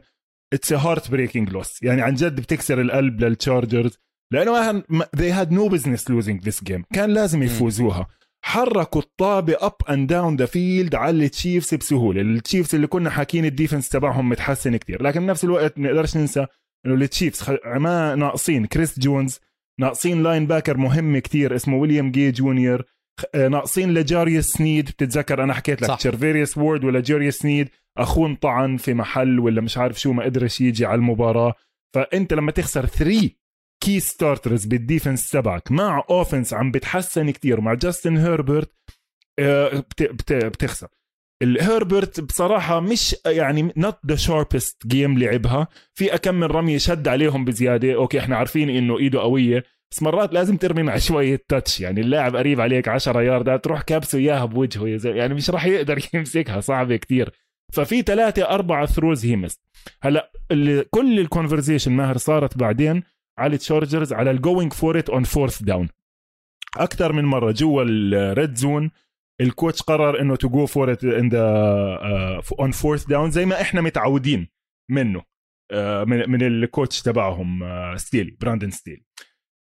[0.53, 3.99] it's heartbreaking loss يعني عن جد بتكسر القلب للتشارجرز.
[4.35, 4.83] لأنه
[5.17, 6.83] they had no business losing this game.
[6.95, 8.07] كان لازم يفوزوها.
[8.45, 12.21] حركوا الطابة up and down the field على التشيفز بسهولة.
[12.21, 15.03] التشيفز اللي كنا حاكين ال defense تبعهم متحسن كتير.
[15.03, 16.47] لكن بنفس الوقت نقدرش ننسى
[16.87, 19.41] إنه التشيفز ما ناقصين كريس جونز
[19.81, 22.85] ناقصين linebacker مهم كتير اسمه ويليام جي جونيور
[23.35, 25.99] ناقصين لجاريوس سنيد بتتذكر أنا حكيت لك.
[25.99, 27.69] تشيرفيريوس وورد ولا جاريوس سنيد
[27.99, 31.55] اخوه انطعن في محل ولا مش عارف شو ما قدرش يجي على المباراة.
[31.95, 33.31] فأنت لما تخسر 3
[33.85, 35.73] key starters بال defense تبعك.
[35.73, 38.73] مع offense عم بتحسن كتير مع جاستن هيربرت
[39.39, 40.89] آه، بت- بتخسر.
[41.43, 45.69] الهيربرت بصراحة مش يعني not the sharpest game لعبها.
[45.95, 47.95] في أكم من رمية شد عليهم بزيادة.
[47.95, 52.37] okay إحنا عارفين إنه إيده قوية بس مرات لازم ترمي مع شوية touch يعني اللاعب
[52.37, 55.01] قريب عليك 10 ياردات تروح كابسه إياها بوجهه.
[55.11, 57.31] يعني مش راح يقدر يمسكها صعبة كتير.
[57.73, 59.61] ففي ثلاثة أربعة throws he missed
[60.03, 60.31] هلأ
[60.91, 63.03] كل ال conversation ماهر صارت بعدين.
[63.39, 65.89] على التشارجرز على ال going for it on fourth down
[66.77, 68.91] أكثر من مرة جوا ال red zone
[69.41, 71.45] ال coach قرر إنه to go for it in the
[72.59, 74.49] on fourth down زي ما إحنا متعودين
[74.91, 75.23] منه
[75.73, 79.05] آه، من من ال coach تبعهم آه، ستيلي براندن ستيلي.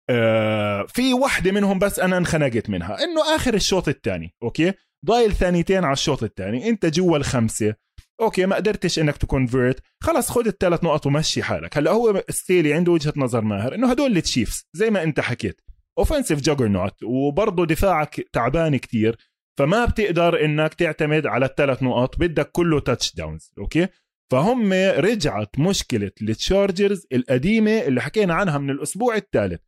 [0.10, 4.74] آه، في واحدة منهم بس أنا انخنقت منها إنه آخر الشوط الثاني okay؟
[5.06, 7.76] ضايل ثانيتين على الشوط الثاني أنت جوا الخمسة
[8.22, 11.78] okay ما قدرتش إنك ت convert خلص خد الثلاث نقط ومشي حالك.
[11.78, 15.62] هلأ هو ستيلي عنده وجهة نظر ماهر إنه هدول التشيفز زي ما أنت حكيت.
[16.00, 19.18] offensive juggernaut وبرضه دفاعك تعبان كتير
[19.60, 23.88] فما بتقدر إنك تعتمد على الثلاث نقط بدك كله touchdowns okay؟
[24.32, 29.62] فهم رجعت مشكلة التشارجرز القديمة اللي حكينا عنها من الأسبوع الثالث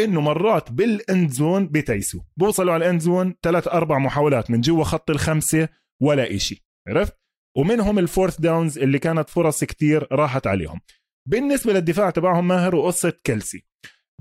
[0.00, 4.60] إنه مرات بال end zone بتيسوا بوصلوا على ال end zone ثلاث أربع محاولات من
[4.60, 5.68] جوا خط الخمسة
[6.02, 6.66] ولا إشي.
[6.88, 7.25] عرفت؟
[7.56, 10.80] ومنهم ال fourth downs اللي كانت فرص كتير راحت عليهم.
[11.28, 13.64] بالنسبة للدفاع تبعهم ماهر وقصة كلسي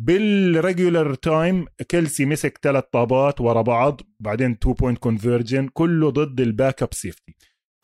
[0.02, 6.42] بال regular time كيلسي مسك ثلاث طابات ورا بعض بعدين two point conversion كله ضد
[6.42, 7.36] ال backup safety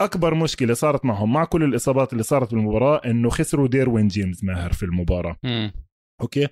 [0.02, 4.74] أكبر مشكلة صارت معهم مع كل الإصابات اللي صارت بالمباراه إنه خسروا ديروين جيمس ماهر
[4.74, 5.38] في المباراة.
[5.44, 5.74] مم.
[6.22, 6.48] Okay؟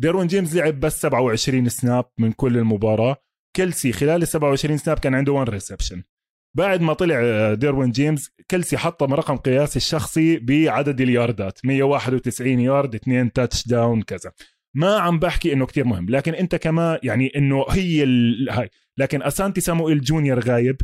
[0.00, 3.16] ديروين جيمس لعب بس 27 snap من كل المباراة.
[3.56, 6.02] كيلسي خلال ال 27 snap كان عنده 1 reception
[6.54, 12.94] بعد ما طلع آه، ديروين جيمس كيلسي حطم رقم قياسي الشخصي بعدد الياردات 191 يارد
[12.94, 14.32] 2 touchdown كذا.
[14.74, 18.48] ما عم بحكي إنه كتير مهم لكن أنت كمان يعني إنه هي ال...
[18.50, 18.70] هاي.
[18.98, 20.76] لكن أسانتي سامويل جونيور غايب.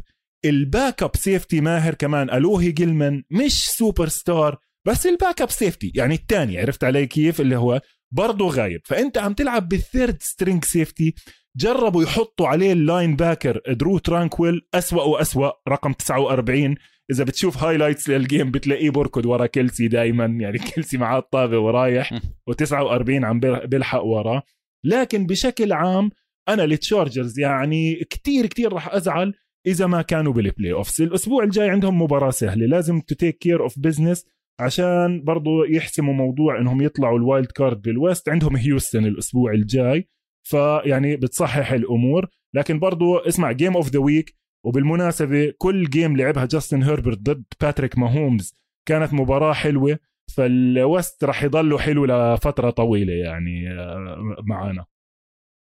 [0.44, 6.14] ال backup safety ماهر كمان ألوهي جيلمان مش سوبر ستار بس ال backup safety يعني
[6.14, 8.80] الثاني عرفت علي كيف؟ اللي هو برضه غايب.
[8.84, 11.14] فأنت عم تلعب بال third string safety
[11.58, 16.74] جربوا يحطوا عليه ال linebacker درو ترانكويل أسوأ وأسوأ رقم 49
[17.10, 22.14] إذا بتشوف highlights لل game بتلاقيه بركض ورا كيلسي دائما يعني كيلسي معاه الطابة ورايح
[22.50, 24.42] و49 عم بيلحق وراه
[24.84, 26.10] لكن بشكل عام
[26.48, 29.34] أنا التشارجرز يعني كتير كتير راح أزعل
[29.66, 33.78] إذا ما كانوا بال playoffs الأسبوع الجاي عندهم مباراة سهلة لازم to take care of
[33.78, 34.26] business
[34.60, 40.08] عشان برضو يحسموا موضوع إنهم يطلعوا ال wild card بال West عندهم هيوستن الأسبوع الجاي.
[40.48, 42.26] فيعني بتصحح الأمور.
[42.54, 44.34] لكن برضو اسمع game of the week
[44.64, 48.54] وبالمناسبة كل game لعبها جاستن هيربرت ضد باتريك ماهومز
[48.88, 49.98] كانت مباراة حلوة
[50.36, 54.84] فال West راح يضلوا حلو لفترة طويلة يعني آه، معانا.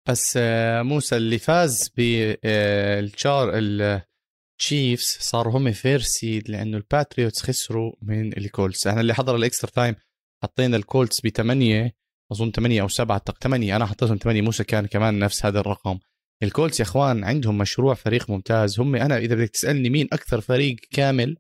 [0.09, 8.37] بس آه، موسى اللي فاز بالشار التشيفز صاروا هم first seed لأنه الباتريوتس خسروا من
[8.37, 9.95] الكولتس إحنا اللي حضر ال extra time
[10.43, 11.93] حطينا الكولتس بثمانية
[12.33, 13.77] أظن ثمانية أو سبعة ثمانية.
[13.77, 15.99] أنا حطيتهم ثمانية موسى كان كمان نفس هذا الرقم.
[16.43, 18.81] الكولتس يا إخوان عندهم مشروع فريق ممتاز.
[18.81, 21.37] هم أنا إذا بدك تسألني مين أكثر فريق كامل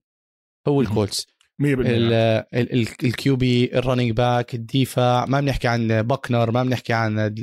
[0.68, 1.26] هو الكولتس.
[1.62, 1.66] 100%
[2.54, 7.34] ال QB ال running back الدفاع ما بنحكي عن بكنر ما بنحكي عن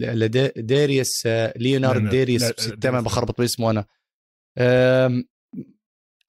[0.56, 3.01] داريوس ليونارد داريوس دائما.
[3.01, 3.86] بخربط باسمه أنا.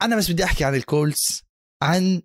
[0.03, 1.44] أنا بس بدي أحكي عن الكولتس
[1.83, 2.22] عن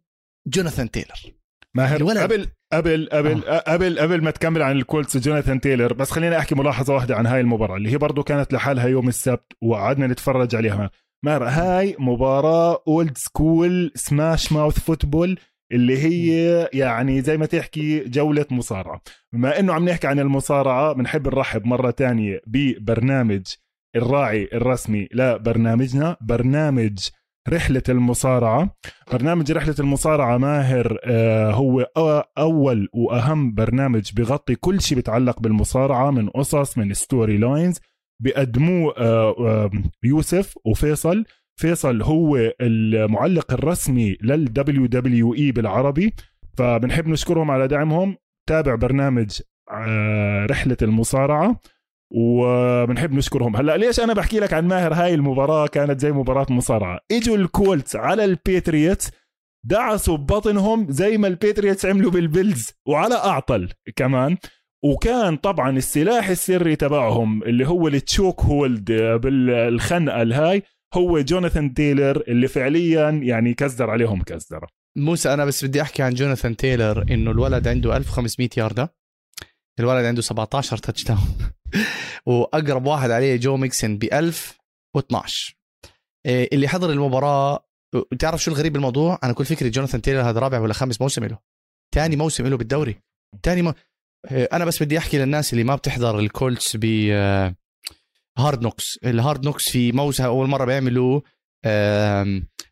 [0.48, 1.36] جوناثان تايلر
[1.74, 2.22] ماهر.
[2.22, 3.74] قبل قبل قبل آه.
[3.74, 5.94] قبل قبل ما تكمل عن الكولتس جوناثان تايلر.
[5.94, 9.54] بس خليني أحكي ملاحظة واحدة عن هاي المباراة اللي هي برضو كانت لحالها يوم السبت
[9.62, 10.90] وقعدنا نتفرج عليها.
[11.26, 15.40] ماهر هاي مباراة old school smash mouth football
[15.72, 19.02] اللي هي يعني زي ما تحكي جولة مصارعة.
[19.34, 23.42] بما إنه عم نحكي عن المصارعة بنحب نرحب مرة تانية ببرنامج
[23.96, 27.10] الراعي الرسمي لبرنامجنا برنامج
[27.50, 28.76] رحلة المصارعة.
[29.12, 31.88] برنامج رحلة المصارعة ماهر آه، هو
[32.38, 37.80] أول وأهم برنامج بغطي كل شيء بيتعلق بالمصارعة من قصص من storylines
[38.22, 39.72] بيقدموه آه،
[40.04, 41.26] يوسف وفيصل.
[41.56, 46.14] فيصل هو المعلق الرسمي لل WWE بالعربي.
[46.58, 48.18] فبنحب نشكرهم على دعمهم.
[48.50, 51.60] تابع برنامج آه، رحلة المصارعة.
[52.12, 53.56] وبنحب نشكرهم.
[53.56, 57.00] هلا ليش أنا بحكي لك عن ماهر؟ هاي المباراة كانت زي مباراة مصارعة.
[57.12, 59.12] إجوا الكولتس على الباتريتس
[59.66, 64.38] دعسوا ببطنهم زي ما الباتريتس عملوا بالبيلز وعلى أعطل كمان.
[64.84, 72.24] وكان طبعا السلاح السري تبعهم اللي هو ال choke hold بالخنقة الهاي هو جوناثان تايلر
[72.28, 74.68] اللي فعليا يعني كزر عليهم كزره
[74.98, 78.94] موسى أنا بس بدي أحكي عن جوناثان تايلر إنه الولد عنده 1500 ياردة.
[79.80, 81.20] الولد عنده 17 touchdown
[82.26, 85.56] واقرب واحد عليه جو ميكسن ب 1012
[86.26, 87.70] إيه، اللي حضر المباراة
[88.12, 91.40] بتعرف شو الغريب بالموضوع؟ أنا كل فكري جوناثان تايلر هذا رابع ولا خامس موسم له.
[91.96, 93.02] ثاني موسم له بالدوري.
[93.44, 93.74] ثاني.
[94.32, 96.86] إيه، أنا بس بدي أحكي للناس اللي ما بتحضر الكولتس ب
[98.38, 99.00] Hard Knocks.
[99.06, 101.22] ال Hard Knocks في موسم أول مرة بيعملوا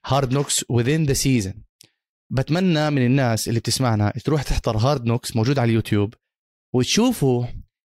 [0.05, 1.63] Hard Knocks within the season
[2.33, 6.13] بتمنى من الناس اللي بتسمعنا تروح تحضر Hard Knocks موجود على اليوتيوب
[6.75, 7.45] وتشوفوا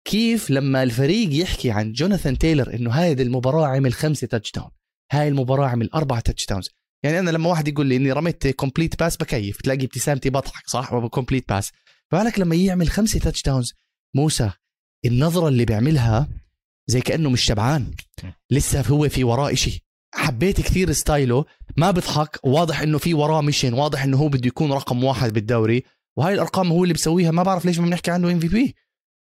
[0.09, 4.69] كيف لما الفريق يحكي عن جوناثان تايلر إنه هذه المباراه عمل خمسه touchdown
[5.11, 6.69] هاي المباراه عمل اربعه touchdowns
[7.03, 11.07] يعني أنا لما واحد يقول لي إني رميت complete pass بكيف تلاقي ابتسامتي بضحك صح؟
[11.07, 11.71] complete pass
[12.11, 13.73] فبالك لما يعمل خمسة touchdowns
[14.15, 14.51] موسى
[15.05, 16.27] النظرة اللي بيعملها
[16.87, 17.91] زي كأنه مش شبعان.
[18.51, 19.85] لسه هو في وراه إشي.
[20.15, 21.45] حبيت كثير style ه
[21.77, 25.83] ما بضحك واضح إنه في وراه mission واضح إنه هو بده يكون رقم واحد بالدوري.
[26.17, 28.75] وهاي الأرقام هو اللي بيسويها ما بعرف ليش ما بنحكي عنه MVP.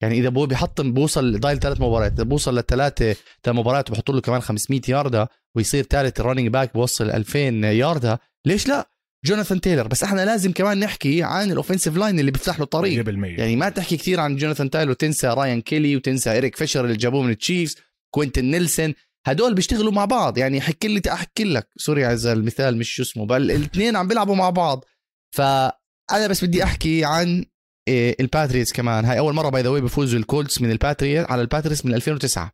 [0.03, 4.21] يعني إذا بو بيحطم بوصل ضايل ثلاث مباريات إذا بوصل للثلاثه ثلاث مباريات وبحط له
[4.21, 8.91] كمان 500 ياردة ويصير ثالث running back بوصل 2000 ياردة ليش لا؟
[9.25, 13.05] جوناثان تايلر بس إحنا لازم كمان نحكي عن ال offensive line اللي بيفتح له طريق.
[13.05, 16.97] 100% يعني ما تحكي كثير عن جوناثان تايلر وتنسى رايان كيلي وتنسى ايريك فيشر اللي
[16.97, 17.77] جابوه من التشيفز
[18.11, 18.95] كوينتن نيلسون
[19.27, 20.39] هدول بيشتغلوا مع بعض.
[20.39, 21.69] يعني حكي لي أحكي لك.
[21.77, 24.85] sorry على المثال مش شو اسمه بل الاثنين عم بيلعبوا مع بعض.
[25.31, 27.45] فأنا بس بدي أحكي عن
[27.89, 29.05] الباتريتس كمان.
[29.05, 32.53] هاي أول مرة by the way بيفوزوا الكولتس من الباتريت على الباتريتس من 2009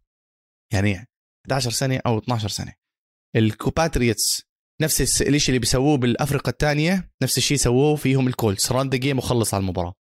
[0.72, 1.06] يعني
[1.46, 2.72] 11 سنة أو 12 سنة.
[3.36, 4.42] الباتريتس
[4.82, 8.72] نفس الشيء اللي بيسووه بالأفرقة الثانية نفس الشيء سووه فيهم الكولتس.
[8.72, 9.94] run game وخلص على المباراة.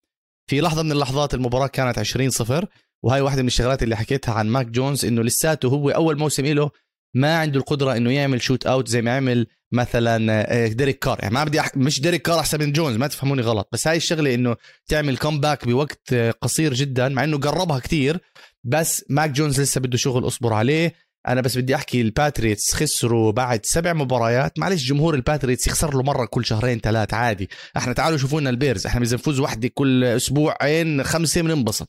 [0.50, 2.66] في لحظة من اللحظات المباراة كانت 20 0
[3.04, 6.70] وهي واحدة من الشغلات اللي حكيتها عن ماك جونز إنه لساته هو أول موسم له
[7.14, 11.18] ما عنده القدرة إنه يعمل shootout زي ما عمل مثلا آه، ديريك كار.
[11.22, 11.76] يعني ما بدي أح...
[11.76, 13.68] مش ديريك كار أحسن من جونز ما تفهموني غلط.
[13.72, 14.56] بس هاي الشغلة إنه
[14.86, 18.18] تعمل comeback بوقت آه، قصير جدا مع إنه قربها كتير.
[18.64, 21.10] بس ماك جونز لسه بده شغل أصبر عليه.
[21.28, 24.58] أنا بس بدي أحكي ال Patriots خسروا بعد سبع مباريات.
[24.58, 27.48] معلش جمهور ال Patriots يخسر له مرة كل شهرين ثلاث عادي.
[27.76, 28.86] إحنا تعالوا شوفوا لنا ال Bears.
[28.86, 31.88] إحنا اذا نفوز وحده كل أسبوعين خمسة بننبسط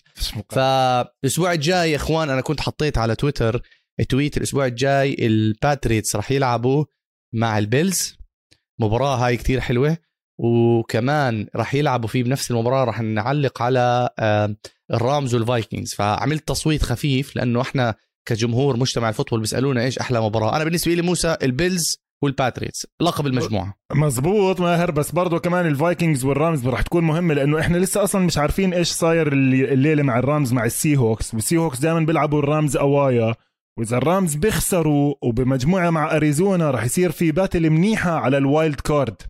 [0.50, 3.62] فالاسبوع الجاي يا إخوان أنا كنت حطيت على تويتر
[4.10, 6.86] tweet الأسبوع الجاي ال Patriots راح يلعبوا.
[7.34, 8.18] مع ال Bills.
[8.80, 9.98] مباراة هاي كتير حلوة.
[10.40, 14.10] وكمان راح يلعبوا فيه بنفس المباراة راح نعلق على
[14.94, 15.94] ال Rams وال Vikings.
[15.94, 17.96] فعملت تصويت خفيف لأنه إحنا
[18.28, 20.56] كجمهور مجتمع ال football بيسألونا إيش أحلى مباراة.
[20.56, 22.88] أنا بالنسبة لي موسى ال Bills وال Patriots.
[23.02, 23.76] لقب المجموعة.
[23.94, 24.92] مزبوط ماهر.
[24.92, 28.38] بس برضه كمان ال Vikings وال Rams راح تكون مهمة لأنه إحنا لسه أصلا مش
[28.38, 32.48] عارفين إيش صاير الليلة مع ال Rams مع ال Seahawks وال Seahawks دائما بيلعبوا ال
[32.48, 33.36] Rams away.
[33.80, 38.80] وإذا ال Rams بيخسروا وبمجموعة مع أريزونا راح يصير في battle منيحة على ال wild
[38.80, 39.22] card.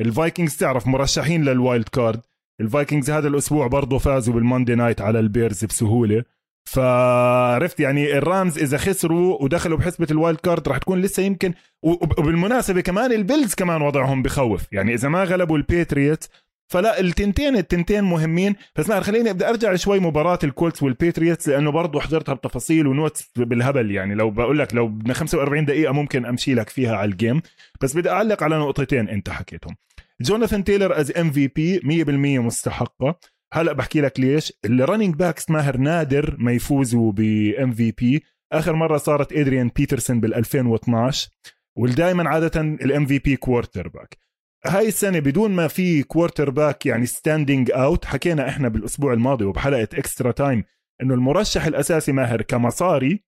[0.00, 2.20] ال Vikings تعرف مرشحين لل wild card.
[2.60, 6.24] ال Vikings هذا الأسبوع برضه فازوا بال Monday Night على ال Bears بسهولة.
[6.68, 11.54] فعرفت يعني ال Rams إذا خسروا ودخلوا بحسبة ال wild card راح تكون لسه يمكن
[11.82, 14.72] وبالمناسبة كمان ال Bills كمان وضعهم بخوف.
[14.72, 16.28] يعني إذا ما غلبوا ال Patriots
[16.70, 18.54] فلا التنتين التنتين مهمين.
[18.76, 22.86] بس ما خليني أبدأ أرجع شوي مباراة ال Colts وال Patriots لأنه برضه حضرتها بتفاصيل
[22.86, 24.14] و notes بالهبل يعني.
[24.14, 27.42] لو بقول لك لو بدنا 45 دقيقة ممكن أمشي لك فيها على ال game.
[27.80, 29.76] بس بدي أعلق على نقطتين أنت حكيتهم.
[30.20, 33.18] جوناثان تايلر is MVP 100% مستحقة.
[33.52, 34.52] هلأ بحكي لك ليش.
[34.64, 40.34] ال running backs ماهر نادر ما يفوزوا ب MVP آخر مرة صارت ادريان بيترسون بال
[40.34, 41.28] 2012
[41.76, 44.29] ودائما عادة ال MVP quarterback
[44.66, 50.32] هاي السنة بدون ما في quarterback يعني standing out حكينا إحنا بالأسبوع الماضي وبحلقة extra
[50.32, 50.64] time
[51.02, 53.24] إنه المرشح الأساسي ماهر كمصاري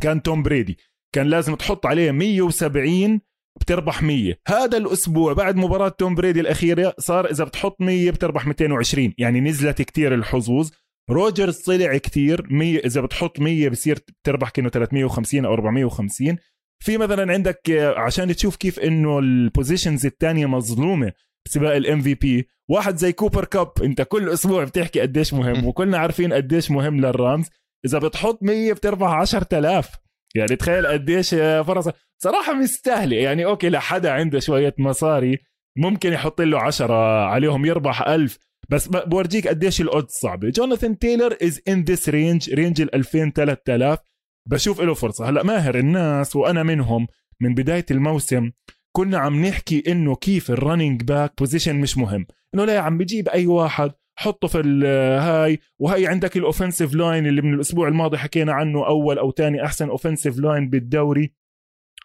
[0.00, 0.78] كان توم بريدي.
[1.14, 3.20] كان لازم تحط عليه 170
[3.60, 9.14] بتربح 100 هذا الأسبوع بعد مباراة توم بريدي الأخيرة صار إذا بتحط 100 بتربح 220
[9.18, 10.70] يعني نزلت كتير الحظوظ.
[11.10, 16.36] روجرز طلع كتير 100 إذا بتحط 100 بصير بتربح كأنه 350 أو 450
[16.82, 21.12] في مثلا عندك عشان تشوف كيف إنه ال positions الثانية مظلومة
[21.46, 26.32] بسباق ال MVP واحد زي كوبر كاب أنت كل أسبوع بتحكي قديش مهم وكلنا عارفين
[26.32, 27.46] قديش مهم لل Rams.
[27.86, 29.88] إذا بتحط 100 بتربح 10000
[30.34, 31.88] يعني تخيل قديش فرص
[32.22, 33.16] صراحة مستاهلة.
[33.16, 35.38] يعني أوكي لحدا عنده شوية مصاري
[35.78, 38.38] ممكن يحط له عشرة عليهم يربح ألف.
[38.70, 40.48] بس بورجيك قديش ال odd صعبة.
[40.50, 43.98] جوناثان تايلر is in this range range ال 2000 3000
[44.46, 45.28] بشوف له فرصة.
[45.28, 47.06] هلأ ماهر الناس وأنا منهم
[47.40, 48.50] من بداية الموسم
[48.92, 52.26] كنا عم نحكي إنه كيف ال running back position مش مهم.
[52.54, 57.26] إنه لا يا عم بجيب أي واحد حطه في الهاي وهي عندك ال offensive line
[57.26, 61.32] اللي من الأسبوع الماضي حكينا عنه أول أو ثاني أحسن offensive line بالدوري.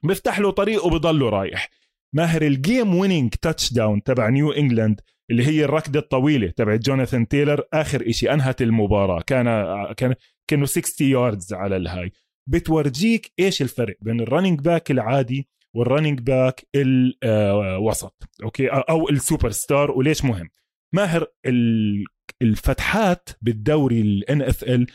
[0.04, 1.70] بيفتح له طريق وبضله رايح.
[2.14, 7.64] ماهر ال game winning touchdown تبع نيو انجلاند اللي هي الركضة الطويلة تبع جوناثان تايلر
[7.74, 9.22] آخر إشي أنهت المباراة.
[9.22, 9.46] كان
[9.94, 10.16] كان
[10.48, 12.12] كأنه 60 yards على الهاي.
[12.50, 19.52] بتورجيك إيش الفرق بين ال running back العادي وال running back الوسط أوكي؟ أو السوبر
[19.52, 20.50] ستار وليش مهم؟
[20.94, 21.28] ماهر
[22.42, 24.88] الفتحات بالدوري ال NFL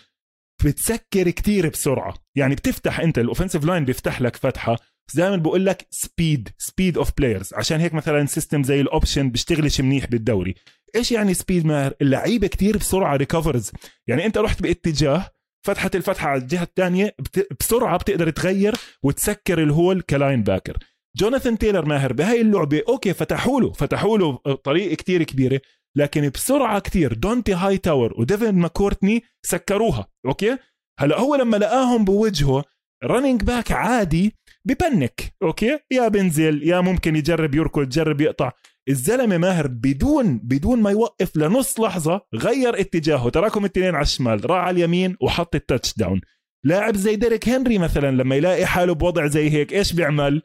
[0.64, 2.14] بتسكر كتير بسرعة.
[2.36, 4.76] يعني بتفتح أنت ال offensive line بيفتح لك فتحة.
[5.14, 9.80] دائما بقول لك speed speed of players عشان هيك مثلا system زي ال option بيشتغلش
[9.80, 10.54] منيح بالدوري.
[10.96, 13.72] إيش يعني speed ماهر؟ اللعيبة كتير بسرعة recovers
[14.06, 15.30] يعني أنت رحت باتجاه
[15.62, 17.14] فتحت الفتحة على الجهة الثانية
[17.60, 20.76] بسرعة بتقدر تغير وتسكر ال hole ك linebacker
[21.16, 25.60] جوناثان تايلر ماهر بهاي اللعبة أوكي فتحوا له فتحوا له طريق كتير كبيرة
[25.96, 30.58] لكن بسرعة كتير دونتي هاي تاور وديفن ماكورتني سكروها أوكي؟
[31.00, 32.64] هلأ هو لما لقاهم بوجهه
[33.04, 38.52] running back عادي ب panic أوكي؟ يا بنزل يا ممكن يجرب يركض يجرب يقطع.
[38.90, 43.28] الزلمة ماهر بدون بدون ما يوقف لنص لحظة غير اتجاهه.
[43.28, 46.20] تركهم الاثنين على الشمال راح على اليمين وحط ال touchdown
[46.64, 50.42] لاعب زي ديريك هنري مثلا لما يلاقي حاله بوضع زي هيك إيش بيعمل؟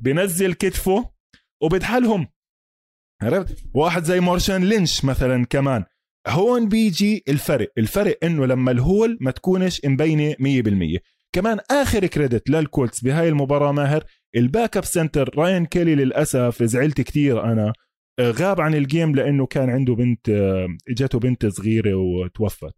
[0.00, 1.10] بنزل كتفه
[1.62, 2.26] وبدحلهم
[3.22, 5.84] عرفت؟ واحد زي مارشان لينش مثلا كمان.
[6.28, 10.98] هون بيجي الفرق الفرق إنه لما ال hole ما تكونش مبينة 100%
[11.32, 14.04] كمان آخر credit لل Colts بهاي المباراة ماهر
[14.36, 17.72] ال backup center راين كيلي للأسف زعلت كثير أنا
[18.18, 22.74] آه، غاب عن ال game لأنه كان عنده بنت آه، إجته بنت صغيرة وتوفت.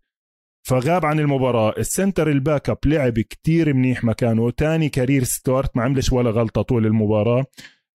[0.69, 5.83] فغاب عن المباراة ال center ال backup لعب كتير منيح مكانه تاني career start ما
[5.83, 7.45] عملش ولا غلطة طول المباراة.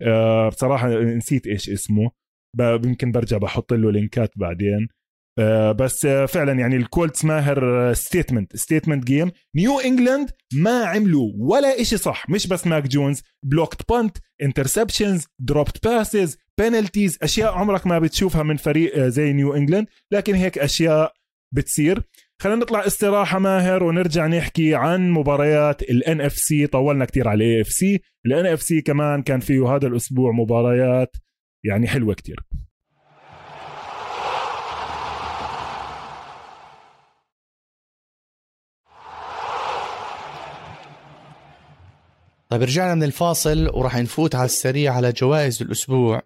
[0.01, 2.12] أه بصراحة نسيت إيش اسمه
[2.60, 4.88] يمكن برجع بحط له لينكات بعدين.
[5.72, 11.82] بس آه، فعلا يعني ال Colts ماهر statement statement game نيو انجلاند ما عملوا ولا
[11.82, 12.30] إشي صح.
[12.30, 13.22] مش بس ماك جونز.
[13.45, 19.54] blocked punt interceptions dropped passes penalties أشياء عمرك ما بتشوفها من فريق آه، زي نيو
[19.54, 21.14] انجلاند لكن هيك أشياء
[21.54, 22.02] بتصير.
[22.42, 27.68] خلينا نطلع استراحة ماهر ونرجع نحكي عن مباريات ال NFC طولنا كتير على ال AFC
[27.68, 31.16] ال NFC كمان كان فيه هذا الأسبوع مباريات
[31.66, 32.40] يعني حلوة كتير.
[42.52, 46.22] طيب رجعنا من الفاصل وراح نفوت على السريع على جوائز الأسبوع.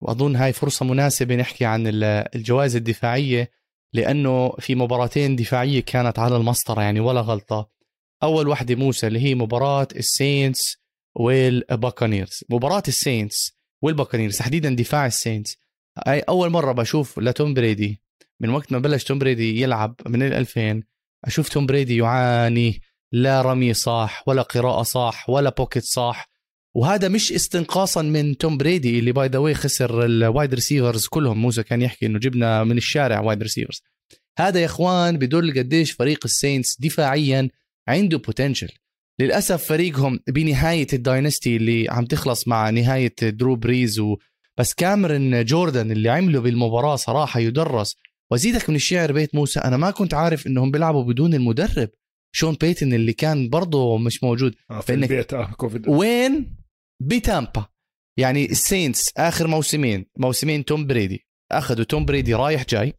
[0.00, 1.82] وأظن هاي فرصة مناسبة نحكي عن
[2.34, 3.50] الجوائز الدفاعية
[3.92, 7.70] لأنه في مباراتين دفاعية كانت على المسطرة يعني ولا غلطة.
[8.22, 10.76] أول واحدة موسى اللي هي مباراة السينتس
[11.14, 15.56] والباكانيرز مباراة السينتس والباكانيرز تحديدا دفاع السينتس.
[16.08, 18.02] أي أول مرة بشوف لتوم بريدي
[18.40, 20.82] من وقت ما بلش توم بريدي يلعب من ال 2000
[21.24, 22.80] أشوف توم بريدي يعاني
[23.12, 26.30] لا رمي صح ولا قراءة صح ولا pocket صح
[26.76, 31.38] وهذا مش استنقاصا من توم بريدي اللي by the way خسر ال wide receivers كلهم.
[31.38, 33.82] موسى كان يحكي إنه جبنا من الشارع wide receivers
[34.38, 37.48] هذا يا إخوان بدل قديش فريق السينتس دفاعيا
[37.88, 38.68] عنده potential
[39.20, 44.16] للأسف فريقهم بنهاية ال dynasty اللي عم تخلص مع نهاية درو بريز و
[44.58, 47.96] بس كاميرون جوردن اللي عمله بالمباراة صراحة يدرس.
[48.30, 51.88] وازيدك من الشعر بيت موسى أنا ما كنت عارف إنهم بيلعبوا بدون المدرب.
[52.32, 54.54] شون بيتن اللي كان برضه مش موجود.
[54.70, 55.88] آه في البيت آه كوفيد.
[55.88, 56.56] وين؟
[57.02, 57.66] بتامبا.
[58.18, 61.26] يعني السينتس آخر موسمين موسمين توم بريدي.
[61.52, 62.94] أخذوا توم بريدي رايح جاي.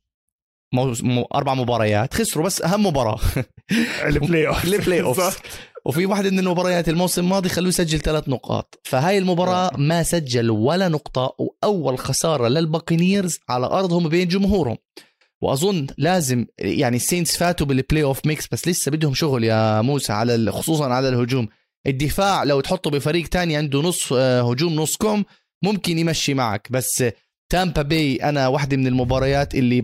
[0.73, 1.23] مو...
[1.36, 2.13] أربع مباريات.
[2.13, 3.19] خسروا بس أهم مباراة.
[4.07, 5.41] ال playoff ال playoff
[5.86, 8.79] وفي واحدة من المباريات الموسم الماضي خلوه يسجل ثلاث نقاط.
[8.84, 14.77] فهاي المباراة ما سجل ولا نقطة وأول خسارة للباكنيرز على أرضهم بين جمهورهم.
[15.41, 20.51] وأظن لازم يعني السينتس فاتوا بال playoff mix بس لسه بدهم شغل يا موسى على
[20.51, 21.47] خصوصا على الهجوم.
[21.87, 25.25] الدفاع لو تحطه بفريق تاني عنده نص آه، هجوم نص كوم
[25.63, 26.67] ممكن يمشي معك.
[26.71, 27.03] بس
[27.51, 29.79] تامبا بي أنا واحدة من المباريات اللي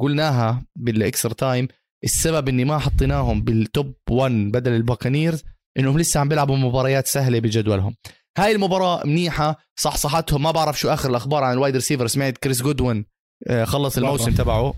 [0.00, 1.68] قلناها بال extra time
[2.04, 5.42] السبب إني ما حطيناهم بال top 1 بدل الباكانيرز
[5.78, 7.94] إنهم لسه عم بيلعبوا مباريات سهلة بجدولهم.
[8.38, 12.62] هاي المباراة منيحة صحصحتهم ما بعرف شو آخر الأخبار عن ال wide receiver سمعت كريس
[12.62, 13.04] جودوين
[13.48, 14.74] آه، خلص الموسم تبعه.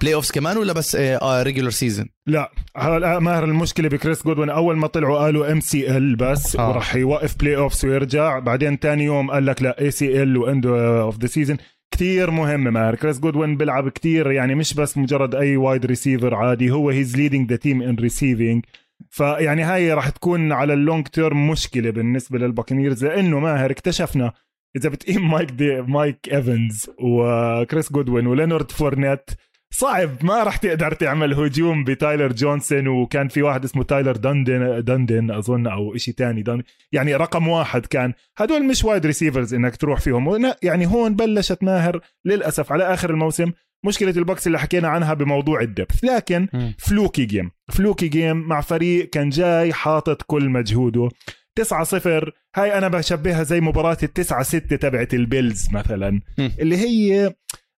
[0.00, 4.50] playoffs كمان ولا بس آه regular season؟ لا هلا ماهر المشكلة بكريس جودوين.
[4.50, 6.68] أول ما طلعوا قالوا MCL بس آه.
[6.68, 8.38] وراح يوقف playoffs ويرجع.
[8.38, 11.56] بعدين ثاني يوم قال لك لا ACL و end of the season
[11.90, 12.94] كثير مهم ماهر.
[12.94, 17.50] كريس جودوين بيلعب كثير يعني مش بس مجرد أي wide receiver عادي هو he's leading
[17.50, 18.64] the team in receiving
[19.10, 24.32] فيعني هاي راح تكون على ال long term مشكلة بالنسبة للباكنيرز لأنه ماهر اكتشفنا
[24.76, 29.30] إذا بتقيم مايك دي مايك إيفنز وكريس جودوين ولينارد فورنيت
[29.70, 35.30] صعب ما راح تقدر تعمل هجوم بتايلر جونسون وكان في واحد اسمه تايلر دندن دندن
[35.30, 38.12] أظن أو شيء ثاني يعني رقم واحد كان.
[38.38, 40.52] هدول مش wide receivers إنك تروح فيهم.
[40.62, 43.52] يعني هون بلشت ماهر للأسف على آخر الموسم.
[43.86, 46.04] مشكلة البوكس اللي حكينا عنها بموضوع ال depth.
[46.04, 46.48] لكن
[46.78, 51.08] fluky game fluky game مع فريق كان جاي حاطط كل مجهوده.
[51.56, 56.20] 9 0 هاي أنا بشبهها زي مباراة التسعة ستة تبعت البيلز مثلا.
[56.38, 57.34] اللي هي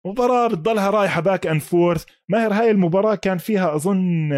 [0.07, 4.31] مباراة بتضلها رايحة back and forth ماهر هاي المباراة كان فيها أظن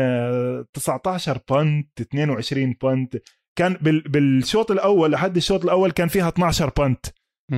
[0.73, 3.17] 19 punt 22 punt
[3.59, 7.07] كان بالشوط الأول لحد الشوط الأول كان فيها 12 punt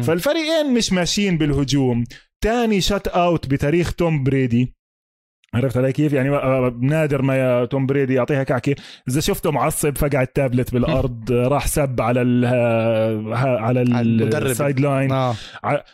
[0.02, 2.04] فالفريقين مش ماشيين بالهجوم.
[2.44, 4.74] تاني shutout بتاريخ توم بريدي.
[5.54, 6.30] عرفت علي كيف؟ يعني
[6.80, 8.74] نادر ما يا توم بريدي يعطيها كعكة،
[9.08, 12.44] إذا شفته معصب فقع التابلت بالأرض راح سب على ال
[13.34, 15.12] على ال sideline.
[15.12, 15.34] آه.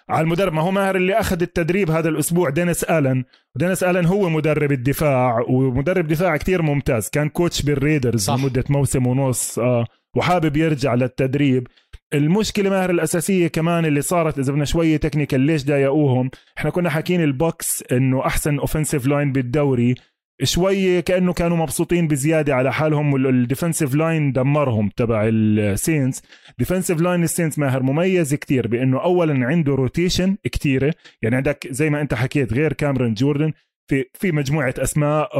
[0.09, 0.52] على المدرب.
[0.52, 3.24] ما هو ماهر اللي أخذ التدريب هذا الأسبوع دينيس ألن.
[3.56, 7.09] دينيس ألن هو مدرب الدفاع ومدرب دفاع كتير ممتاز.
[7.09, 9.86] كان coach بالريدرز لمدة موسم ونص آه
[10.16, 11.68] وحابب يرجع للتدريب.
[12.14, 17.22] المشكلة ماهر الأساسية كمان اللي صارت إذا بدنا شوية technical ليش ضايقوهم؟ إحنا كنا حاكين
[17.22, 19.94] البوكس إنه أحسن offensive line بالدوري
[20.42, 26.22] شوي كأنه كانوا مبسوطين بزيادة على حالهم وال defensive line دمرهم تبع السينس
[26.59, 30.94] defensive line السينس ماهر مميز كتير بإنه اولا عنده rotation كتيرة.
[31.22, 33.52] يعني عندك زي ما أنت حكيت غير كاميرون جوردن
[33.90, 35.30] في في مجموعة أسماء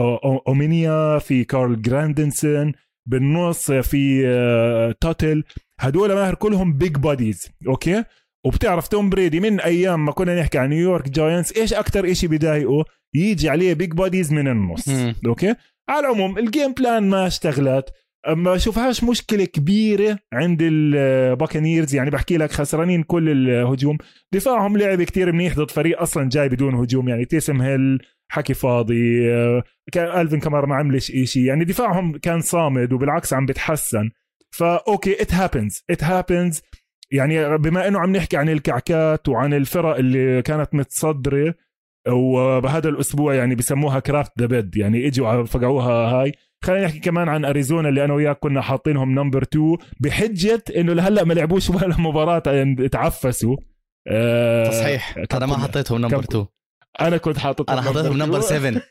[0.49, 2.73] اومينيا في كارل جراندنسون
[3.07, 4.23] بالنص في
[5.01, 5.45] توتل
[5.81, 8.05] هدول ماهر كلهم big bodies okay؟
[8.47, 12.85] وبتعرف توم بريدي من أيام ما كنا نحكي عن نيويورك جاينتس إيش أكثر شيء بضايقه
[13.15, 14.89] يجي عليه big bodies من النص.
[15.27, 15.55] okay؟
[15.89, 17.85] على العموم ال game plan ما اشتغلت.
[18.29, 23.99] ما اشوفهاش مشكلة كبيرة عند الباكنيرز يعني بحكي لك خسرانين كل الهجوم.
[24.35, 27.99] دفاعهم لعب كتير منيح ضد فريق أصلا جاي بدون هجوم يعني تيسم هيل
[28.33, 29.33] حكي فاضي
[29.97, 34.11] الفين كمار ما عملش شيء يعني دفاعهم كان صامد وبالعكس عم بتحسن.
[34.51, 36.61] ف okay it happens it happens
[37.11, 41.55] يعني بما إنه عم نحكي عن الكعكات وعن الفرق اللي كانت متصدرة
[42.09, 46.33] وبهذا الأسبوع يعني بسموها crapped the bed يعني إجوا فقعوها هاي.
[46.65, 51.25] خلينا نحكي كمان عن أريزونا اللي أنا وياك كنا حاطينهم number 2 بحجة إنه لهلأ
[51.25, 52.39] ما لعبوش ولا مباراة
[52.93, 53.57] تعفسوا.
[54.09, 55.19] آه صحيح.
[55.35, 56.47] أنا ما حطيتهم number 2
[57.01, 58.83] أنا كنت حاطط أنا حطيتهم number 7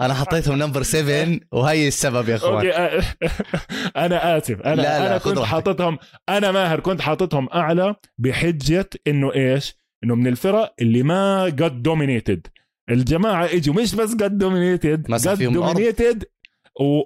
[0.00, 2.54] أنا حطيتهم number 7 وهي السبب يا أخوان.
[2.54, 3.06] okay
[4.04, 4.60] أنا آسف.
[4.60, 5.98] أنا لا لا أنا كنت حاططهم
[6.28, 12.46] أنا ماهر كنت حاططهم أعلى بحجة إنه إيش؟ إنه من الفرق اللي ما got dominated
[12.90, 16.24] الجماعة إجوا مش بس got dominated got dominated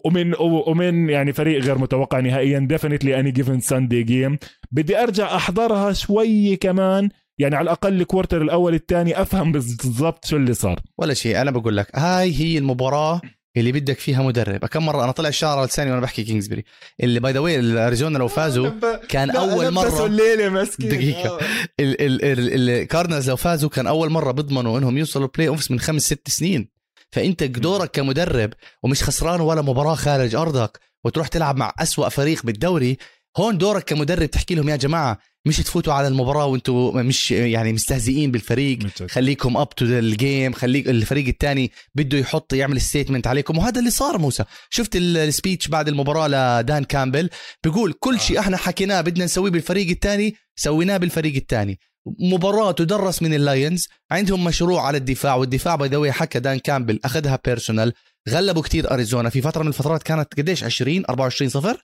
[0.04, 4.38] ومن ومن يعني فريق غير متوقع نهائيا definitely any given Sunday game
[4.70, 7.08] بدي أرجع أحضرها شوي كمان.
[7.38, 10.80] يعني على الأقل ال quarter الأول الثاني أفهم بالضبط شو اللي صار.
[10.98, 13.20] ولا شيء أنا بقول لك هاي هي المباراة
[13.56, 14.64] اللي بدك فيها مدرب.
[14.64, 16.64] كم مرة أنا طلع الشعر لساني وأنا بحكي كينجزبري
[17.00, 18.70] اللي by the way الأريزونا لو فازوا
[19.08, 21.38] كان أول مرة الليلة مسكين دقيقة.
[21.80, 26.68] الكاردنالز لو فازوا كان أول مرة بيضمنوا إنهم يوصلوا playoffs من خمس ست سنين.
[27.12, 32.98] فأنت دورك كمدرب ومش خسران ولا مباراة خارج أرضك وتروح تلعب مع أسوأ فريق بالدوري
[33.36, 38.30] هون دورك كمدرب تحكي لهم يا جماعة مش تفوتوا على المباراة وأنتم مش يعني مستهزئين
[38.30, 38.78] بالفريق
[39.10, 43.58] خليكم up to ال game خليك الفريق الثاني بده يحط يعمل statement عليكم.
[43.58, 44.44] وهذا اللي صار موسى.
[44.70, 46.28] شفت ال speech بعد المباراة
[46.60, 47.30] لدان كامبل؟
[47.64, 48.18] بيقول كل آه.
[48.18, 51.78] شيء إحنا حكيناه بدنا نسويه بالفريق الثاني سويناه بالفريق الثاني
[52.32, 57.92] مباراة تدرس من اللاينز عندهم مشروع على الدفاع والدفاع باي حكى دان كامبل أخذها personal
[58.28, 59.28] غلبوا كتير أريزونا.
[59.30, 61.82] في فترة من الفترات كانت قديش؟ 20 24 صفر؟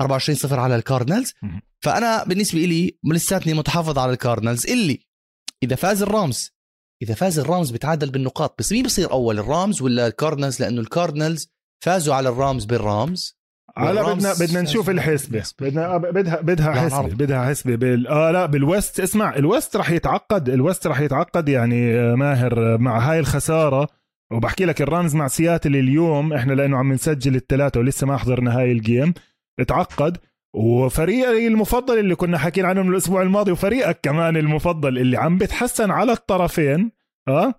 [0.00, 1.32] 24 صفر على الكاردنالز
[1.80, 5.00] فأنا بالنسبة لي لساتني متحفظ على الكاردنالز اللي
[5.62, 6.58] إذا فاز الرامز
[7.02, 8.58] إذا فاز الرامز بتعادل بالنقاط.
[8.58, 11.48] بس مين بصير أول الرامز ولا الكاردنالز لأنه الكاردنالز
[11.84, 13.38] فازوا على الرامز بالرامز.
[13.76, 15.42] على بدنا بدنا نشوف الحسبة.
[15.60, 19.00] بدنا بدها بدها حسبة بدها حسبة بال آه لا بال West.
[19.00, 23.18] اسمع ال West راح يتعقد ال West راح يتعقد يعني آه، ماهر آه، مع هاي
[23.18, 23.88] الخسارة.
[24.32, 28.72] وبحكي لك الرامز مع سياتل اليوم إحنا لأنه عم نسجل الثلاثه ولسه ما حضرنا هاي
[28.72, 29.14] ال game
[29.60, 30.18] اتعقد
[30.56, 35.90] وفريقي المفضل اللي كنا حاكيين عنه من الأسبوع الماضي وفريقك كمان المفضل اللي عم بتحسن
[35.90, 36.92] على الطرفين
[37.28, 37.54] آه؟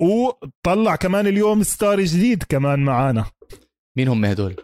[0.00, 3.24] وطلع كمان اليوم star جديد كمان معانا.
[3.96, 4.56] مين هم هدول؟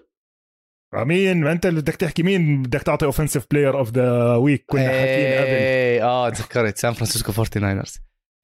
[0.95, 4.89] مين ما أنت اللي بدك تحكي مين؟ بدك تعطي offensive player of the week كنا
[4.89, 6.03] حاكيين قبل.
[6.03, 7.83] آه تذكرت سان فرانسيسكو 49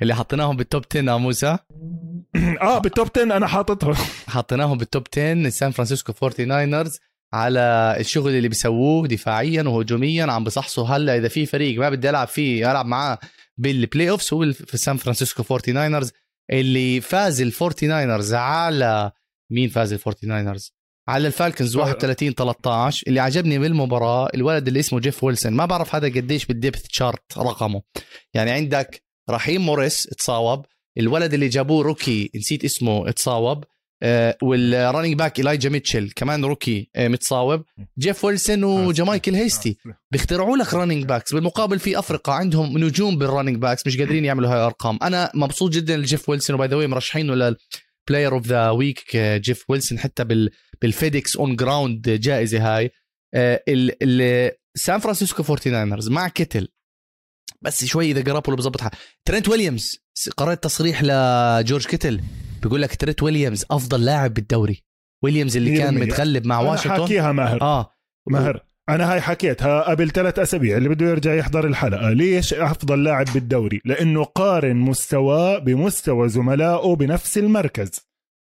[0.03, 1.59] اللي حطيناهم بال top 10 آه موسى؟
[2.63, 3.95] آه بال top 10 أنا حاططهم.
[4.29, 6.99] حطيناهم بال top 10 سان فرانسيسكو 49 ers
[7.33, 12.29] على الشغل اللي بيسووه دفاعيا وهجوميا عم بصحصوا هلأ إذا في فريق ما بدي ألعب
[12.29, 13.19] فيه ألعب معاه
[13.59, 16.11] بال playoffs هو في سان فرانسيسكو 49
[16.51, 19.13] اللي فاز ال 49 على
[19.53, 20.61] مين فاز ال 49
[21.09, 25.53] على الفالكنز 31 13 اللي عجبني بالمباراة الولد اللي اسمه جيف ويلسون.
[25.53, 27.83] ما بعرف هذا قديش بال depth chart رقمه.
[28.35, 30.67] يعني عندك رحيم موسترت تصاوب
[30.99, 33.78] الولد اللي جابوه rookie نسيت اسمه تصاوب آه
[34.43, 37.65] وال running back إلايجا ميتشل كمان rookie آه متصاوب.
[37.99, 39.79] جيف ويلسون وجمايكل هيستي.
[40.13, 44.51] بيخترعوا لك running backs بالمقابل في فرق عندهم نجوم بال running backs مش قادرين يعملوا
[44.51, 44.99] هاي الأرقام.
[45.03, 49.17] أنا مبسوط جدا لجيف ويلسون و by the way مرشحينه لل player of the week
[49.17, 50.51] جيف ويلسون حتى بال
[50.83, 52.91] بال FedEx on Ground جائزة هاي.
[53.35, 53.63] آه
[54.75, 56.69] سان فرانسيسكو 49 مع كيتل.
[57.63, 58.91] بس شوي إذا جاروبولو بظبطها
[59.25, 60.01] ترنت ويليامز
[60.37, 62.21] قرأت تصريح لجورج كيتل
[62.63, 64.83] بيقول لك ترنت ويليامز أفضل لاعب بالدوري.
[65.25, 67.05] ويليامز اللي كان متغلب مع واشنطن.
[67.05, 67.63] حكيها ماهر.
[67.63, 67.93] آه.
[68.31, 68.65] ماهر.
[68.89, 72.11] أنا هاي حكيتها قبل ثلاث أسابيع اللي بده يرجع يحضر الحلقة.
[72.11, 77.91] ليش أفضل لاعب بالدوري؟ لأنه قارن مستواه بمستوى زملائه بنفس المركز.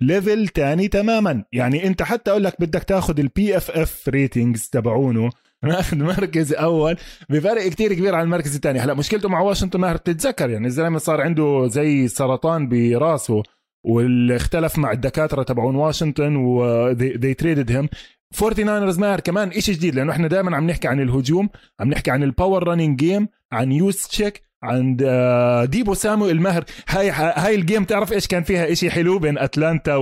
[0.02, 1.44] level تاني تماما.
[1.52, 5.30] يعني أنت حتى أقول لك بدك تاخذ ال PFF ratings تبعونه
[5.64, 6.96] ماخذ مركز أول
[7.30, 8.78] بفرق كتير كبير عن المركز الثاني.
[8.78, 13.42] هلا مشكلته مع واشنطن ماهر بتتذكر يعني الزلمة صار عنده زي سرطان براسه
[13.86, 16.94] واللي اختلف مع الدكاترة تبعون واشنطن و
[17.42, 17.88] traded him.
[18.34, 21.48] 49رز ماهر كمان شيء جديد لأنه إحنا دائما عم نحكي عن الهجوم
[21.80, 26.64] عم نحكي عن ال power running game عن يوس تشيك عند آه، ديبو سامويل ماهر
[26.88, 29.96] هاي هاي ال game تعرف إيش كان فيها شيء حلو بين أتلانتا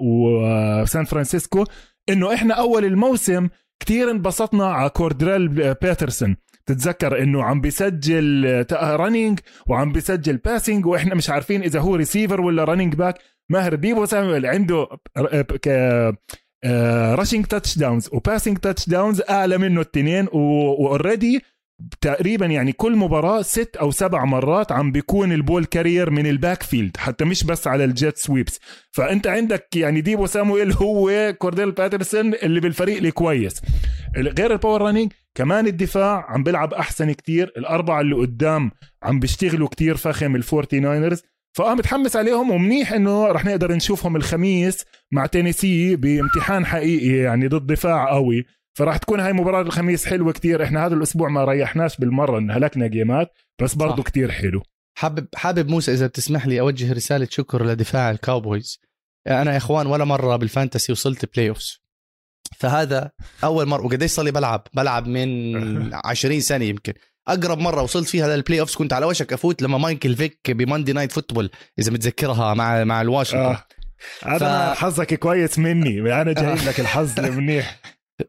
[0.00, 1.64] وسان فرانسيسكو؟
[2.08, 3.48] إنه إحنا أول الموسم
[3.80, 6.36] كتير انبسطنا على كوردريل بيترسون.
[6.66, 12.64] تتذكر إنه عم بيسجل running وعم بيسجل passing وإحنا مش عارفين إذا هو ريسيفر ولا
[12.64, 13.18] running back
[13.50, 14.86] ماهر ديبو سامويل عنده
[17.14, 21.42] rushing touchdowns و passing touchdowns أعلى منه التنين و already
[22.00, 26.62] تقريبا يعني كل مباراة ست أو سبع مرات عم بيكون ال ball carrier من ال
[26.62, 28.60] backfield حتى مش بس على ال jet sweeps.
[28.92, 33.62] فأنت عندك يعني ديبو سامويل هو كورديل باترسون اللي بالفريق الكويس.
[34.16, 37.52] غير ال power running كمان الدفاع عم بيلعب أحسن كتير.
[37.56, 38.70] الأربعة اللي قدام
[39.02, 41.22] عم بيشتغلوا كتير فخم الفورتي ناينرز
[41.56, 47.66] فاه متحمس عليهم ومنيح إنه رح نقدر نشوفهم الخميس مع تينيسي بامتحان حقيقي يعني ضد
[47.66, 48.46] دفاع قوي.
[48.76, 50.64] فراح تكون هاي مباراة الخميس حلوة كتير.
[50.64, 54.62] إحنا هذا الأسبوع ما ريحناش بالمرة انهلكنا جيمات بس برضه كتير حلو.
[54.98, 58.80] حابب حابب موسى إذا بتسمح لي أوجه رسالة شكر لدفاع الكاوبويز.
[59.26, 61.82] أنا يا إخوان ولا مرة بال fantasy وصلت playoffs
[62.58, 63.10] فهذا
[63.44, 66.92] أول مرة وقديش صار لي بلعب؟ بلعب من 20 سنة يمكن.
[67.28, 70.92] أقرب مرة وصلت فيها لل playoffs كنت على وشك أفوت لما مايكل فيك ب Monday
[70.92, 73.44] Night Football إذا متذكرها مع مع الواشنطن.
[73.44, 73.64] آه.
[74.24, 74.78] هذا ف...
[74.78, 76.20] حظك كويس مني.
[76.22, 77.80] أنا جايب لك الحظ المنيح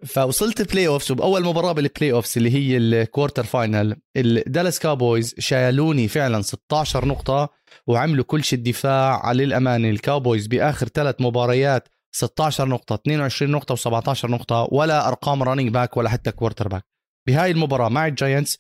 [0.06, 6.42] فوصلت playoffs وبأول مباراة بال playoffs اللي هي ال quarter final الدالاس كاوبويز شايلوني فعلا
[6.42, 7.50] 16 نقطة
[7.88, 14.26] وعملوا كل شيء الدفاع على الامانه الكاوبويز بآخر ثلاث مباريات 16 نقطة 22 نقطة و17
[14.26, 16.86] نقطة ولا أرقام running back ولا حتى quarterback
[17.28, 18.58] بهاي المباراة مع الجاينتس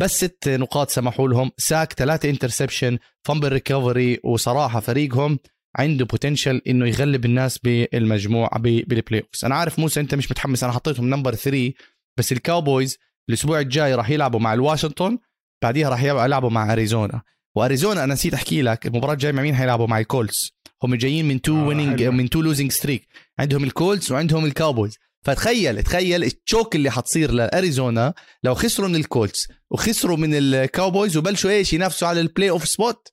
[0.00, 5.38] بس ست نقاط سمحوا لهم sack ثلاثة interception fumble recovery وصراحة فريقهم
[5.76, 10.72] عنده potential إنه يغلب الناس بالمجموعه بال playoffs أنا عارف موسى أنت مش متحمس أنا
[10.72, 11.72] حطيتهم number 3
[12.16, 12.98] بس الكاوبويز
[13.28, 15.18] الأسبوع الجاي راح يلعبوا مع الواشنطن
[15.62, 17.22] بعديها راح يلعبوا مع أريزونا.
[17.54, 20.52] وأريزونا أنا نسيت أحكي لك المباراة الجاية مع مين حيلعبوا؟ مع الكولتس
[20.82, 23.08] هم جايين من two winning من two losing streak
[23.38, 28.14] عندهم ال Colts وعندهم الكاوبويز فتخيل تخيل ال choke اللي حتصير لأريزونا
[28.44, 32.68] لو خسروا من ال Colts وخسروا من ال Cowboys وبلشوا إيش؟ ينافسوا على ال playoff
[32.68, 33.08] spot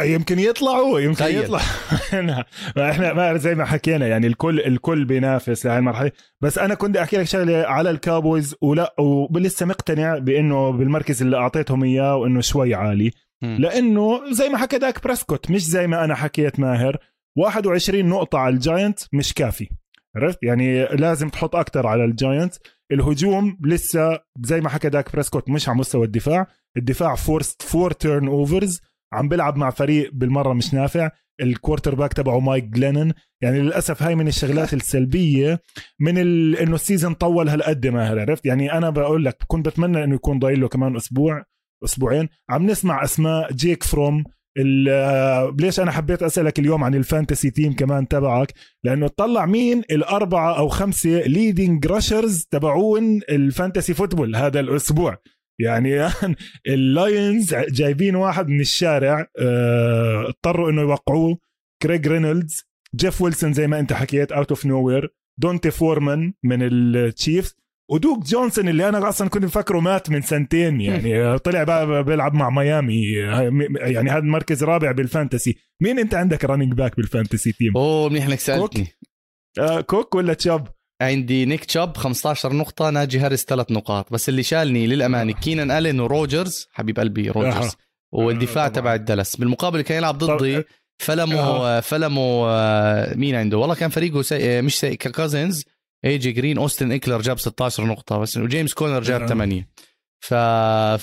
[0.00, 1.36] يمكن يطلعوا يمكن خيل.
[1.44, 1.60] يطلع
[2.90, 6.12] إحنا ما زي ما حكينا يعني الكل الكل بينافس لهي المرحلة.
[6.40, 11.36] بس أنا كنت أحكي لك شغلة على ال Cowboys ولا ولسه مقتنع بإنه بالمركز اللي
[11.36, 13.10] أعطيتهم إياه وإنه شوي عالي.
[13.42, 16.96] لأنه زي ما حكى داك بريسكوت مش زي ما أنا حكيت ماهر.
[17.36, 19.68] 21 نقطة على ال Giants مش كافي.
[20.16, 22.54] عرفت؟ يعني لازم تحط أكثر على ال Giants.
[22.92, 26.46] الهجوم لسه زي ما حكى داك بريسكوت مش على مستوى الدفاع.
[26.76, 28.80] الدفاع forced four turnovers
[29.12, 31.10] عم بيلعب مع فريق بالمرة مش نافع.
[31.40, 35.60] ال quarterback تبعه مايك جلينن يعني للأسف هاي من الشغلات السلبية
[36.00, 36.18] من.
[36.56, 40.38] إنه ال season طول هالقد ماهر عرفت؟ يعني أنا بقول لك كنت بتمنى إنه يكون
[40.38, 41.44] ضايل له كمان أسبوع
[41.84, 42.28] أسبوعين.
[42.50, 44.24] عم نسمع أسماء جيك فروم
[45.60, 48.52] ليش أنا حبيت أسألك اليوم عن ال fantasy team كمان تبعك؟
[48.84, 55.16] لأنه تطلع مين؟ الأربعة أو خمسة leading rushers تبعون ال fantasy football هذا الأسبوع.
[55.60, 56.08] يعني
[56.74, 61.38] ال Lions جايبين واحد من الشارع آه اضطروا إنه يوقعوه
[61.82, 62.64] كريج رينولدز
[62.96, 67.56] جيف ويلسون زي ما أنت حكيت out of nowhere دونتا فورمان من ال Chiefs
[67.90, 72.50] ودوك جونسون اللي أنا أصلا كنت مفكره مات من سنتين يعني طلع بقى بيلعب مع
[72.50, 73.12] ميامي
[73.80, 75.56] يعني هذا مركز رابع بال fantasy.
[75.82, 78.86] مين أنت عندك running back بال fantasy team أوه منيح إنك سألتني.
[79.58, 80.68] آه كوك ولا تشاب؟
[81.00, 85.40] عندي نيك تشاب 15 نقطة ناجي هاريس ثلاث نقاط بس اللي شالني للأمانة آه.
[85.40, 87.76] كينان ألين وروجرز حبيب قلبي روجرز آه.
[88.12, 90.62] والدفاع آه تبع الدلس بالمقابل كان يلعب ضدي
[90.98, 91.80] فلموا.
[91.80, 94.62] فلموا آه، مين عنده والله كان فريقه سي...
[94.62, 94.96] مش سي...
[94.96, 95.64] كازنز
[96.04, 99.64] إي جي جرين أوستن إيكلر جاب 16 نقطة بس وجيمس كونر جاب 8 آه.
[100.20, 100.34] ف...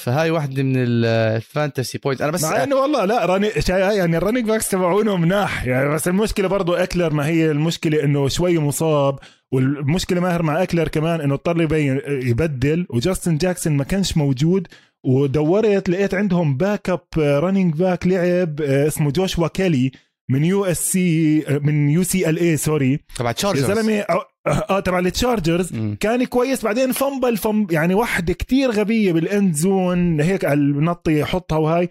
[0.02, 2.22] فهاي واحدة من ال fantasy point.
[2.22, 5.66] أنا بس مع إنه والله لا روني يعني ال running backs تبعونه مناح.
[5.66, 9.20] يعني بس المشكلة برضه إكلر ما هي المشكلة إنه شوي مصاب
[9.52, 14.68] والمشكلة ماهر مع إكلر كمان إنه اضطر يبين يبدل وجاستن جاكسون ما كانش موجود.
[15.06, 19.92] ودورت لقيت عندهم backup running back لعب آه، اسمه جوشوا كيلي
[20.30, 23.00] من USC من UCLA sorry.
[23.16, 24.06] تبع Chargers يا زلمة
[24.48, 26.64] آه تبع ال Chargers كان كويس.
[26.66, 31.90] بعدين fumble فم يعني واحدة كتير غبية بال end zone هيك النطي يحطها وهاي.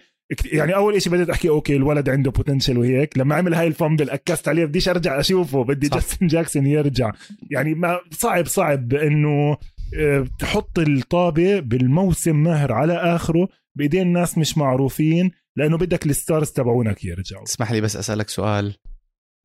[0.53, 3.19] يعني أول شيء بديت أحكي okay الولد عنده potential وهيك.
[3.19, 5.65] لما عمل هاي ال fumble أكست عليه بديش أرجع أشوفه.
[5.65, 7.13] بدي جاستن جاكسون يرجع.
[7.51, 9.57] يعني ما صعب صعب إنه
[9.99, 13.49] آه، تحط الطابة بالموسم ماهر على آخره
[13.79, 17.45] بإيدين ناس مش معروفين لأنه بدك ال stars تبعونك يرجعوا.
[17.45, 18.77] اسمح لي بس أسألك سؤال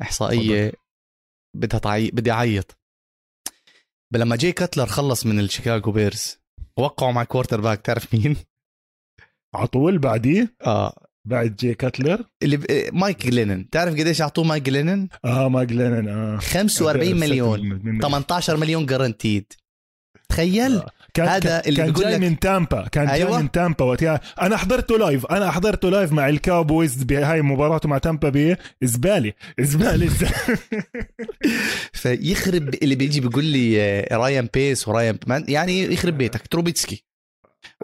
[0.02, 0.72] إحصائية.
[1.56, 2.12] بدها تعي...
[2.14, 2.79] بدي أعيط.
[4.14, 6.40] لما جي كاتلر خلص من ال Chicago Bears
[6.78, 8.36] وقعوا مع quarterback تعرف مين؟
[9.56, 12.66] على طول بعديه؟ آه بعد جي كاتلر اللي ب...
[12.94, 18.86] مايك جلينن تعرف قديش أعطوه مايك جلينن؟ آه مايك جلينن آه 45 مليون 18 مليون
[18.86, 19.54] guaranteed
[20.30, 20.90] تخيل آه.
[21.14, 22.20] كان هذا اللي كان جاي لك...
[22.20, 22.88] من تامبا.
[22.88, 24.22] كان أيوة؟ جاي من تامبا وقتها.
[24.42, 29.34] أنا حضرته live أنا حضرته live مع ال Cowboys بهاي مباراته مع Tampa Bay زباله
[29.60, 30.10] زباله
[31.94, 36.48] فيخرب اللي بيجي بيقول لي آه، رايان بيس ورايان يعني يخرب بيتك.
[36.48, 37.04] تروبيتسكي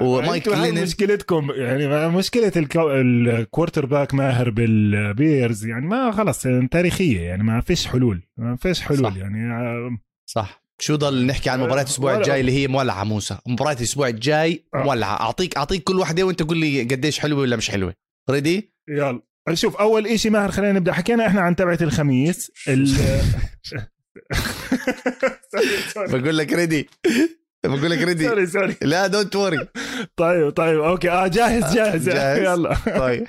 [0.02, 0.84] ومايك جلينن.
[0.84, 1.52] مشكلتكم.
[1.56, 2.92] يعني مشكلة الكو...
[2.92, 7.22] ال quarterback ماهر بال Bears يعني ما خلص تاريخية.
[7.22, 8.22] يعني ما فيش حلول.
[8.38, 9.12] ما فيش حلول.
[9.12, 9.18] صح.
[9.18, 10.65] يعني آه، صح.
[10.80, 14.84] شو ضل نحكي عن مباريات الأسبوع الجاي اللي هي مولعة موسى؟ مباريات الأسبوع الجاي آه.
[14.84, 15.20] مولعة.
[15.22, 17.94] اعطيك أعطيك كل وحده وأنت قول لي قديش حلوة ولا مش حلوة.
[18.30, 19.22] ready يلا.
[19.54, 20.94] شوف أول شيء ماهر خلينا نبدأ.
[20.94, 22.52] حكينا إحنا عن تبعه الخميس.
[22.68, 22.88] ال...
[26.10, 26.90] بقول لك ready
[27.66, 29.68] بقول لك ريدي sorry sorry لا don't worry
[30.18, 31.10] طيب طيب okay.
[31.10, 32.40] آه جاهز جاهز, جاهز.
[32.40, 32.78] يلا.
[33.00, 33.28] طيب.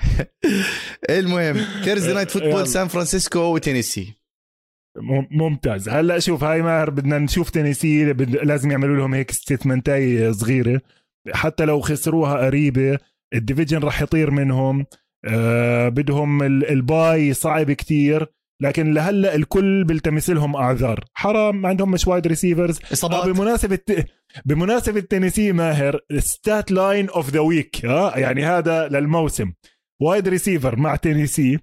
[1.09, 4.13] المهم Thursday night football سان فرانسيسكو وتينيسي
[5.31, 5.89] ممتاز.
[5.89, 10.81] هلا شوف هاي ماهر بدنا نشوف تينيسي لازم يعملوا لهم هيك statement اي صغيرة.
[11.33, 12.97] حتى لو خسروها قريبة
[13.33, 14.85] ال division راح يطير منهم.
[15.25, 18.27] آه بدهم ال bye صعب كتير.
[18.61, 23.27] لكن لهلا الكل بيلتمس لهم اعذار حرام ما عندهم مش wide receivers إصابات.
[23.27, 23.79] بمناسبة
[24.45, 29.51] بمناسبة تينيسي ماهر stat line of the week ها؟ يعني هذا للموسم.
[30.01, 31.59] wide receiver مع تينيسي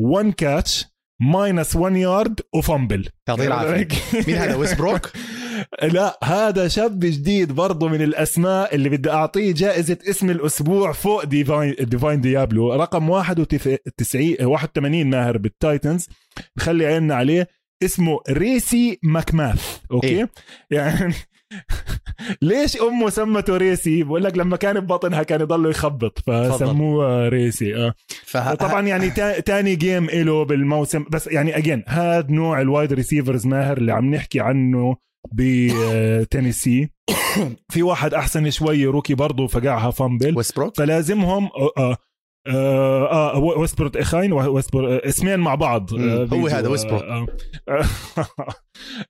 [0.00, 0.91] 1 catch
[1.22, 3.88] minus 1 yard و fumble يعطيه العافية.
[4.28, 5.10] مين هذا؟ ويسبروك؟
[5.82, 11.74] لا هذا شاب جديد برضه من الأسماء اللي بدي أعطيه جائزة اسم الأسبوع فوق ديفاين
[11.80, 16.08] ديفاين ديابلو رقم 91 81 ماهر بال Titans.
[16.56, 17.48] بخلي عيننا عليه.
[17.82, 19.78] اسمه ريسي ماكماث.
[19.90, 20.30] okay؟ إيه؟
[20.70, 21.14] يعني
[22.42, 27.94] ليش امه سمته ريسي؟ بقول لك لما كان ببطنها كان يضله يخبط فسموه ريسي آه.
[28.24, 28.54] فه...
[28.54, 33.76] طبعا يعني تاني game له بالموسم بس يعني again هذا نوع ال wide receivers ماهر
[33.76, 34.96] اللي عم نحكي عنه
[35.32, 36.90] بتينيسي
[37.72, 40.34] في واحد أحسن شوي rookie برضه فقعها fumble
[40.76, 41.96] فلازمهم آه آه
[42.46, 45.94] آه, آه ويسبروك إخاين ويسبروك اسمين مع بعض.
[45.94, 47.26] آه هو هذا ويسبروك آه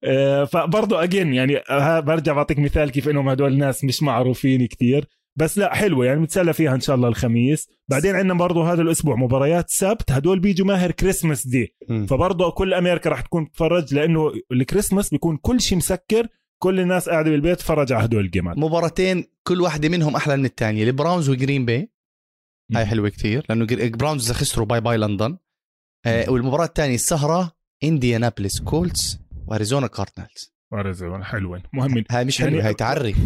[0.05, 5.09] آه فبرضه again يعني آه برجع بعطيك مثال كيف إنهم هدول الناس مش معروفين كتير.
[5.37, 7.69] بس لا حلوة يعني متسلى فيها إن شاء الله الخميس.
[7.89, 11.75] بعدين عندنا برضه هذا الأسبوع مباريات سبت هدول بيجوا ماهر Christmas day
[12.07, 16.27] فبرضه كل أمريكا راح تكون تتفرج لأنه الكريسماس بيكون كل شيء مسكر
[16.63, 18.59] كل الناس قاعدة بالبيت تفرج على هدول الجيمات.
[18.59, 21.91] مباراتين كل واحدة منهم أحلى من الثانية البراونز وجرين باي.
[22.75, 25.37] هاي حلوة كتير لأنه براونز خسروا bye bye لندن.
[26.07, 27.53] آه والمباراة الثانية السهرة
[27.85, 32.63] انديانابلس كولتس وأريزونا كاردنالز اريزونا حلوة مهم هاي مش حلوة يعني...
[32.63, 33.15] هاي تعري.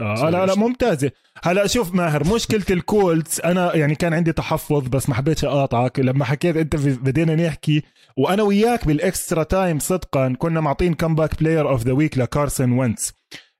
[0.00, 1.10] آه لا لا ممتازة.
[1.44, 6.00] هلا شوف ماهر مشكلة الكولتس أنا يعني كان عندي تحفظ بس ما حبيتش أقاطعك.
[6.00, 7.82] لما حكيت أنت بدينا نحكي
[8.16, 13.12] وأنا وياك بال extra time صدقا كنا معطين comeback player of the week لكارسون وينتس.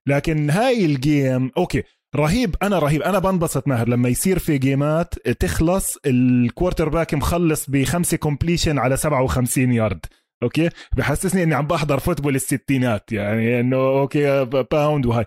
[0.07, 1.83] لكن هاي ال game okay
[2.17, 3.03] رهيب أنا رهيب.
[3.03, 9.73] أنا بنبسط ماهر لما يصير في جيمات تخلص ال quarterback مخلص بخمسة completion على 57
[9.73, 10.07] yard
[10.43, 15.25] okay؟ بحسسني إني عم بحضر football الستينات يعني إنه okay pound وهاي.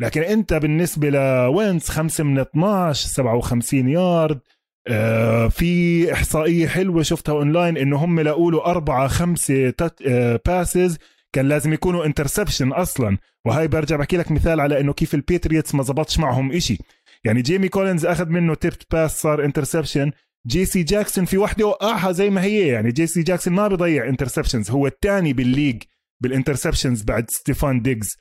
[0.00, 4.40] لكن أنت بالنسبة لوينتس 5 من 12 57 يارد
[4.88, 9.72] آه في إحصائية حلوة شفتها اونلاين إنه هم لقوا له أربعة خمسة
[10.06, 10.98] آه passes
[11.34, 13.18] كان لازم يكونوا interception أصلا.
[13.46, 16.78] وهاي برجع بحكي لك مثال على إنه كيف الباتريوتس ما زبطش معهم إشي.
[17.24, 20.10] يعني جيمي كولينز أخذ منه tipped pass صار interception
[20.46, 22.66] جي سي جاكسون في وحدة وقعها زي ما هي.
[22.66, 25.82] يعني جي سي جاكسون ما بيضيع interceptions هو الثاني بال league
[26.22, 28.16] بال interceptions بعد ستيفان ديجز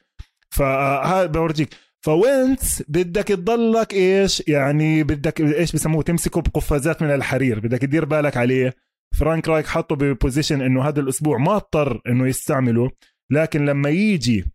[0.50, 1.70] فهذا بورجيك.
[2.02, 7.60] فوينتس بدك تضلك إيش؟ يعني بدك إيش بسموه؟ تمسكه بقفازات من الحرير.
[7.60, 8.74] بدك تدير بالك عليه.
[9.14, 12.92] فرانك رايك حطه ب position إنه هذا الأسبوع ما اضطر إنه يستعمله
[13.32, 14.46] لكن لما يجي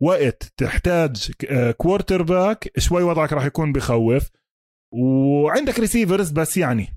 [0.00, 1.30] وقت تحتاج
[1.76, 4.30] quarterback شوي وضعك راح يكون بخوف.
[4.92, 6.88] وعندك receivers بس يعني.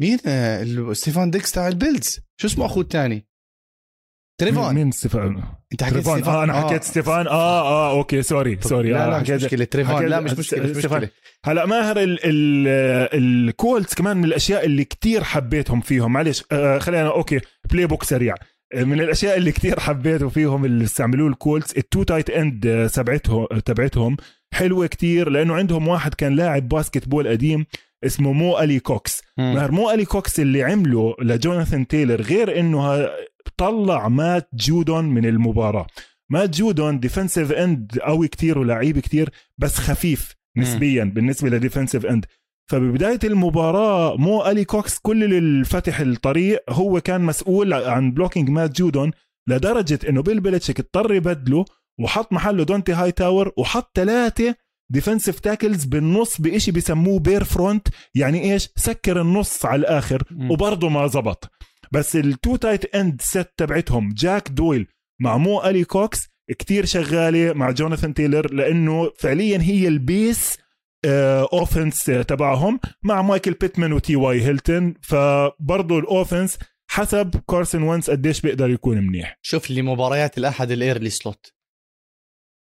[0.00, 2.20] مين؟ آه، ستيفان ديجز تاع البيلز.
[2.40, 3.26] شو اسمه أخوه الثاني؟
[4.40, 7.26] تريفون مين ستيفان؟ انت حكيت ستيفان؟ آه أنا حكيت ستيفان.
[7.26, 8.90] آه آه okay sorry sorry.
[8.90, 9.64] لا آه لا مش مشكلة.
[9.64, 11.08] تريفون لا مش مشكلة مش مشكلة.
[11.44, 11.94] هلا ماهر
[13.14, 16.12] الكولتس كمان من الأشياء اللي كتير حبيتهم فيهم.
[16.12, 17.40] معلش آه خلينا okay
[17.72, 18.34] playbook سريع.
[18.74, 23.46] آه، من الأشياء اللي كتير حبيته فيهم اللي استعملوه الكولتس ال two tight end تبعتهم
[23.46, 24.16] تبعتهم
[24.54, 27.66] حلوة كتير لأنه عندهم واحد كان لاعب basketball قديم
[28.06, 29.22] اسمه مو ألي كوكس.
[29.38, 33.08] مو ألي كوكس اللي عمله لجوناثان تايلر غير إنه
[33.56, 35.86] طلع مات جودون من المباراة.
[36.30, 42.26] مات جودون defensive end قوي كتير ولعيب كتير بس خفيف نسبيا بالنسبة ل defensive end
[42.70, 48.78] فببداية المباراة مو ألي كوكس كل اللي فتح الطريق هو كان مسؤول عن blocking مات
[48.78, 49.10] جودون
[49.48, 51.64] لدرجة إنه بيل بيلتشيك اضطر يبدله
[52.00, 54.54] وحط محله دونتا هايتاور وحط ثلاثة
[54.92, 61.06] defensive tackles بالنص بإشي بسموه bear front يعني إيش؟ سكر النص على الآخر وبرضه ما
[61.06, 61.50] زبط.
[61.92, 64.86] بس ال two tight end set تبعتهم جاك دويل
[65.20, 66.28] مع مو ألي كوكس
[66.58, 70.58] كتير شغالة مع جوناثان تايلر لأنه فعليا هي ال base
[71.52, 74.94] offense آه، تبعهم مع مايكل بيتمان وتي واي هيلتون.
[75.02, 76.58] فبرضه ال offense
[76.90, 79.38] حسب كارسون وينتس قديش بيقدر يكون منيح.
[79.42, 81.54] شوف لي مباريات الأحد ال early slot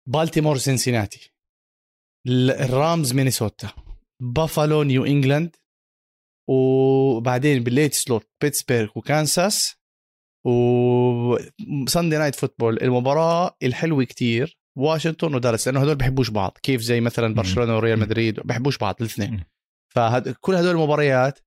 [0.09, 1.33] بالتيمور سنسيناتي.
[2.29, 3.71] الرامز مينيسوتا.
[4.23, 5.57] بافالو نيو إنجلاند.
[6.51, 9.75] وبعدين بال late slot بيتسبرغ وكانساس
[10.47, 12.83] و Sunday night football.
[12.83, 14.61] المباراة الحلوة كتير.
[14.79, 19.45] واشنطن ودالاس لأنه هدول بحبوش بعض كيف زي مثلا برشلونة وريال مدريد بحبوش بعض الاثنين.
[19.89, 21.39] فكل هدول المباريات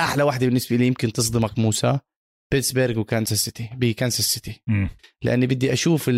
[0.00, 1.98] أحلى واحدة بالنسبة لي يمكن تصدمك موسى
[2.52, 4.62] بيتسبرغ وكانساس سيتي بكانساس سيتي.
[5.22, 6.10] لأني بدي أشوف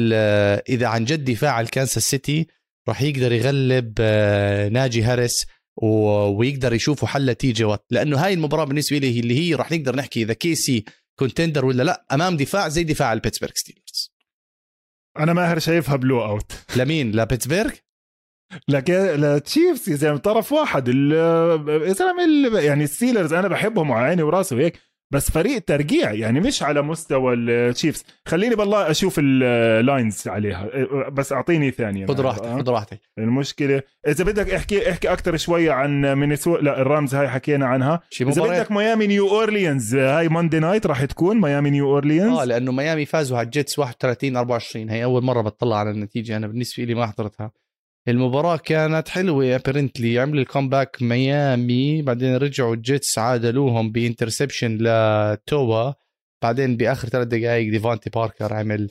[0.69, 2.47] إذا عن جد دفاع الكانساس سيتي
[2.89, 5.47] راح يقدر يغلب آه، ناجي هاريس
[5.83, 10.33] ويقدر يشوفوا حل نتيجة لأنه هاي المباراة بالنسبة لي اللي هي راح نقدر نحكي إذا
[10.33, 10.85] كيسي
[11.19, 14.13] contender ولا لأ أمام دفاع زي دفاع البيتسبرغ ستيلرز
[15.19, 16.53] أنا ماهر شايفها blowout.
[16.77, 17.73] لمين؟ لبيتسبرغ؟
[18.69, 24.55] لك لتشيفز يا زلمة طرف واحد يا زلمة يعني الستيلرز أنا بحبهم وعيني عيني وراسي
[24.55, 24.90] وهيك.
[25.13, 30.69] بس فريق ترقيع يعني مش على مستوى التشيفز خليني بالله أشوف ال lines عليها.
[31.09, 32.07] بس أعطيني ثانية.
[32.07, 33.01] خذ راحتك خذ راحتك.
[33.19, 38.01] المشكلة إذا بدك احكي احكي أكثر شوي عن مينيسوتا لا الرامز هاي حكينا عنها.
[38.21, 42.73] إذا بدك ميامي نيو اورليانز هاي Monday night راح تكون ميامي نيو اورليانز آه لأنه
[42.73, 46.95] ميامي فازوا على الجيتس 31 24 هي أول مرة بطلع على النتيجة أنا بالنسبة لي
[46.95, 47.51] ما حضرتها.
[48.09, 55.93] المباراة كانت حلوة apparently عمل ال comeback ميامي بعدين رجعوا الجيتس عادلوهم ب interception لتوا.
[56.43, 58.91] بعدين بآخر ثلاث دقائق ديفانتي باركر عمل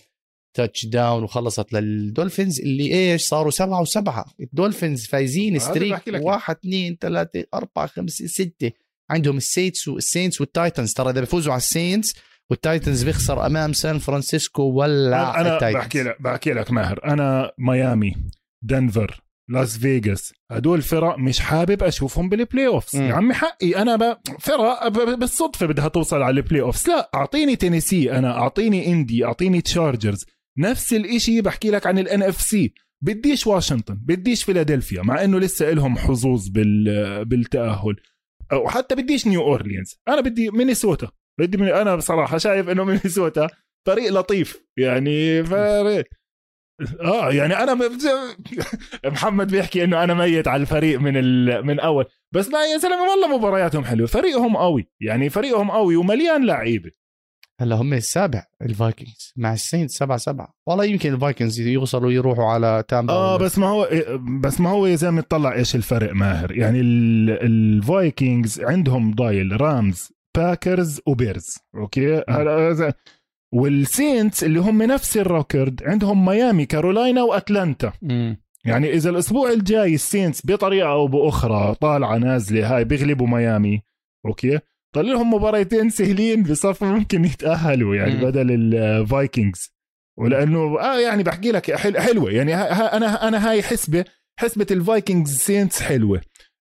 [0.57, 4.25] touchdown وخلصت للدولفينز اللي إيش صاروا سبعة وسبعة.
[4.39, 8.71] الدولفينز فايزين streak واحد اثنين ثلاثة أربعة خمسة ستة.
[9.09, 12.15] عندهم السيتس والسينتس والتايتنز ترى إذا بيفوزوا على السينتس
[12.49, 15.81] والتايتنز بيخسر أمام سان فرانسيسكو ولا أنا التايتنز.
[15.81, 17.03] بحكي لك بحكي لك ماهر.
[17.05, 18.15] أنا ميامي.
[18.63, 24.17] دنفر لاس فيغاس هدول فرق مش حابب أشوفهم بال playoffs يا عمي حقي أنا ب...
[24.39, 30.25] فرق بالصدفة بدها توصل على ال playoffs لا أعطيني تينيسي أنا أعطيني إندي أعطيني تشارجرز.
[30.59, 35.97] نفس الإشي بحكي لك عن ال NFC بديش واشنطن بديش فيلادلفيا مع إنه لسه لهم
[35.97, 37.25] حظوظ بال...
[37.25, 37.95] بالتأهل.
[38.53, 41.11] وحتى بديش نيو اورليانز أنا بدي مينيسوتا.
[41.39, 41.67] بدي من...
[41.67, 43.49] أنا بصراحة شايف إنه مينيسوتا
[43.87, 44.63] فريق لطيف.
[44.77, 46.05] يعني فريق
[47.01, 47.79] آه يعني أنا
[49.05, 51.65] محمد بيحكي إنه أنا ميت على الفريق من ال...
[51.65, 52.05] من أول.
[52.31, 54.07] بس لا يا زلمه والله مبارياتهم حلوة.
[54.07, 54.87] فريقهم قوي.
[55.01, 56.91] يعني فريقهم قوي ومليان لعيبة.
[57.61, 60.53] هلا هم السابع ال Vikings مع ال Saints سبعة سبعة.
[60.67, 63.89] والله يمكن ال Vikings يوصلوا يروحوا على تامبا آه بس ما هو
[64.41, 66.51] بس ما هو يا زلمة تطلع إيش الفرق ماهر.
[66.51, 71.57] يعني ال Vikings عندهم ضايل Rams Packers و Bears.
[71.75, 72.93] okay؟ هلا
[73.51, 77.93] وال Saints اللي هم نفس ال record عندهم ميامي كارولاينا وأتلانتا.
[78.65, 83.81] يعني إذا الأسبوع الجاي ال Saints بطريقة أو بأخرى طالعة نازلة هاي بيغلبوا ميامي.
[84.25, 84.59] okay؟
[84.95, 88.21] طلع لهم مباريتين سهلين بصفوا ممكن يتأهلوا يعني مم.
[88.21, 89.73] بدل ال Vikings
[90.19, 92.31] ولأنه آه يعني بحكي لك حل حلوة.
[92.31, 94.05] يعني ها ها أنا أنا هاي حسبة
[94.39, 96.21] حسبة ال Vikings Saints حلوة.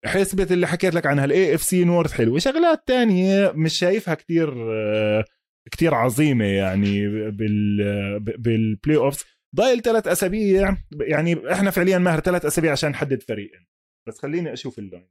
[0.06, 2.40] حسبة اللي حكيت لك عنها ال AFC North حلوة.
[2.40, 5.24] شغلات تانية مش شايفها كتير آه،
[5.72, 9.24] كتير عظيمة يعني بال بال playoffs
[9.56, 13.66] ضايل ثلاث أسابيع يعني إحنا فعليا ماهر ثلاث أسابيع عشان نحدد فريقين.
[14.08, 15.08] بس خليني أشوف ال line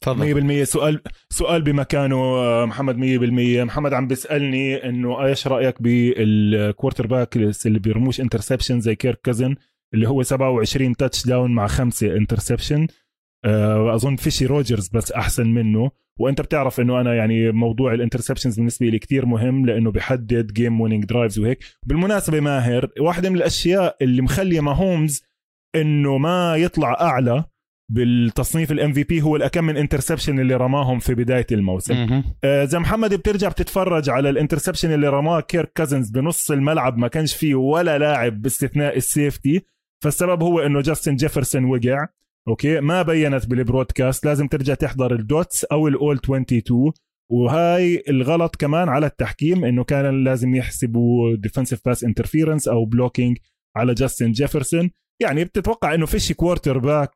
[0.00, 0.62] تفضل.
[0.62, 7.36] 100% سؤال سؤال بمكانه آه، محمد 100% محمد عم بيسألني إنه إيش رأيك بال quarterback
[7.36, 9.56] اللي بيرموش interception زي كيرك كازن
[9.94, 12.86] اللي هو 27 touchdown مع خمسة interception
[13.94, 15.90] أظن فيش إلا روجرز بس أحسن منه.
[16.20, 20.80] وأنت بتعرف إنه أنا يعني موضوع ال interceptions بالنسبة لي كتير مهم لأنه بيحدد game
[20.80, 21.64] winning drives وهيك.
[21.86, 25.22] بالمناسبة ماهر واحدة من الأشياء اللي مخلية ماهومز
[25.76, 27.44] إنه ما يطلع أعلى
[27.92, 31.94] بالتصنيف ال MVP هو الكم من interception اللي رماهم في بداية الموسم.
[32.44, 37.08] آه، زي محمد بترجع بتتفرج على ال interception اللي رماه كيرك كازنز بنص الملعب ما
[37.08, 39.66] كانش فيه ولا لاعب باستثناء ال safety
[40.04, 42.06] فالسبب هو إنه جاستن جيفرسون وقع.
[42.48, 46.92] okay؟ ما بينت بال broadcast لازم ترجع تحضر ال dots أو ال all 22
[47.32, 53.38] وهاي الغلط كمان على التحكيم إنه كان لازم يحسبوا defensive pass interference أو blocking
[53.76, 54.90] على جاستن جيفرسون
[55.22, 57.14] يعني بتتوقع إنه فيش quarterback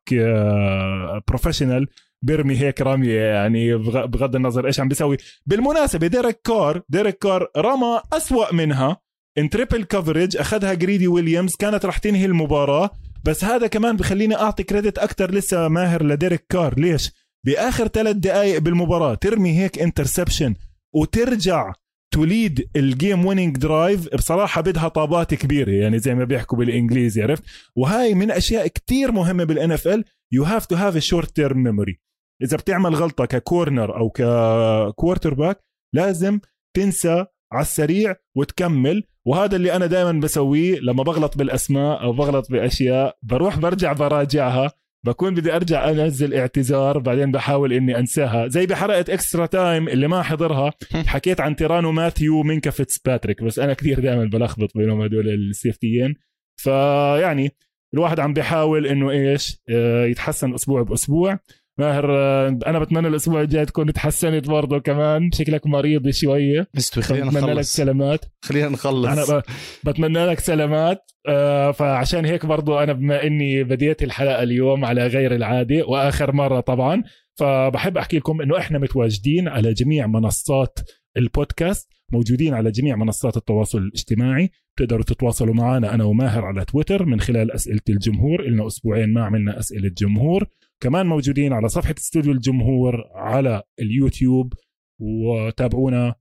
[1.29, 1.87] professional
[2.25, 5.17] بيرمي هيك رميه يعني بغ- بغض النظر إيش عم بيسوي.
[5.47, 8.97] بالمناسبة ديريك كار ديريك كار رمى أسوأ منها
[9.39, 12.91] in triple coverage أخذها جريدي ويليامز كانت رح تنهي المباراة.
[13.25, 16.81] بس هذا كمان بخليني أعطي credit أكثر لسه ماهر لديريك كار.
[16.81, 17.13] ليش؟
[17.47, 20.55] بآخر ثلاث دقائق بالمباراة ترمي هيك interception
[20.95, 21.73] وترجع
[22.15, 27.23] to lead ال game winning drive بصراحة بدها طابات كبيرة يعني زي ما بيحكوا بالإنجليزي
[27.23, 27.43] عرفت؟
[27.77, 32.01] وهاي من أشياء كتير مهمة بال NFL you have to have short term memory
[32.43, 35.61] إذا بتعمل غلطة ك corner أو ك quarterback
[35.95, 36.41] لازم
[36.77, 43.17] تنسى على السريع وتكمل وهذا اللي أنا دائما بسويه لما بغلط بالأسماء أو بغلط بأشياء
[43.23, 44.73] بروح برجع براجعها
[45.05, 48.49] بكون بدي أرجع أنزل اعتذار بعدين بحاول إني أنساها.
[48.49, 50.73] زي بحلقه extra time اللي ما حضرها
[51.07, 56.15] حكيت عن تيران ماثيو مينكا فيتسباتريك بس أنا كثير دائما بلخبط بينهم هدول السيفتيين.
[56.57, 57.57] فيعني
[57.95, 61.39] الواحد عم بيحاول إنه إيش آه، يتحسن أسبوع بأسبوع.
[61.81, 65.31] ماهر آه، أنا بتمنى الأسبوع الجاي تكون تحسنت برضه كمان.
[65.33, 66.69] شكلك مريض شوية.
[66.75, 67.77] مستوي خلينا بتمنى لك نخلص.
[67.77, 68.25] سلامات.
[68.45, 69.07] خلينا نخلص.
[69.07, 69.43] أنا ب...
[69.85, 71.11] بتمنى لك سلامات.
[71.29, 76.61] آه، فعشان هيك برضو أنا بما إني بديت الحلقة اليوم على غير العادة وآخر مرة
[76.61, 77.03] طبعا
[77.39, 80.79] فبحب أحكي لكم إنه إحنا متواجدين على جميع منصات
[81.17, 84.51] البودكاست موجودين على جميع منصات التواصل الاجتماعي.
[84.77, 88.43] تقدروا تتواصلوا معنا أنا وماهر على تويتر من خلال أسئلة الجمهور.
[88.43, 90.47] لنا أسبوعين ما عملنا أسئلة جمهور.
[90.83, 94.55] كمان موجودين على صفحة استوديو الجمهور على اليوتيوب
[95.01, 96.15] وتابعونا.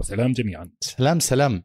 [0.00, 0.70] وسلام جميعا.
[0.80, 1.64] سلام سلام.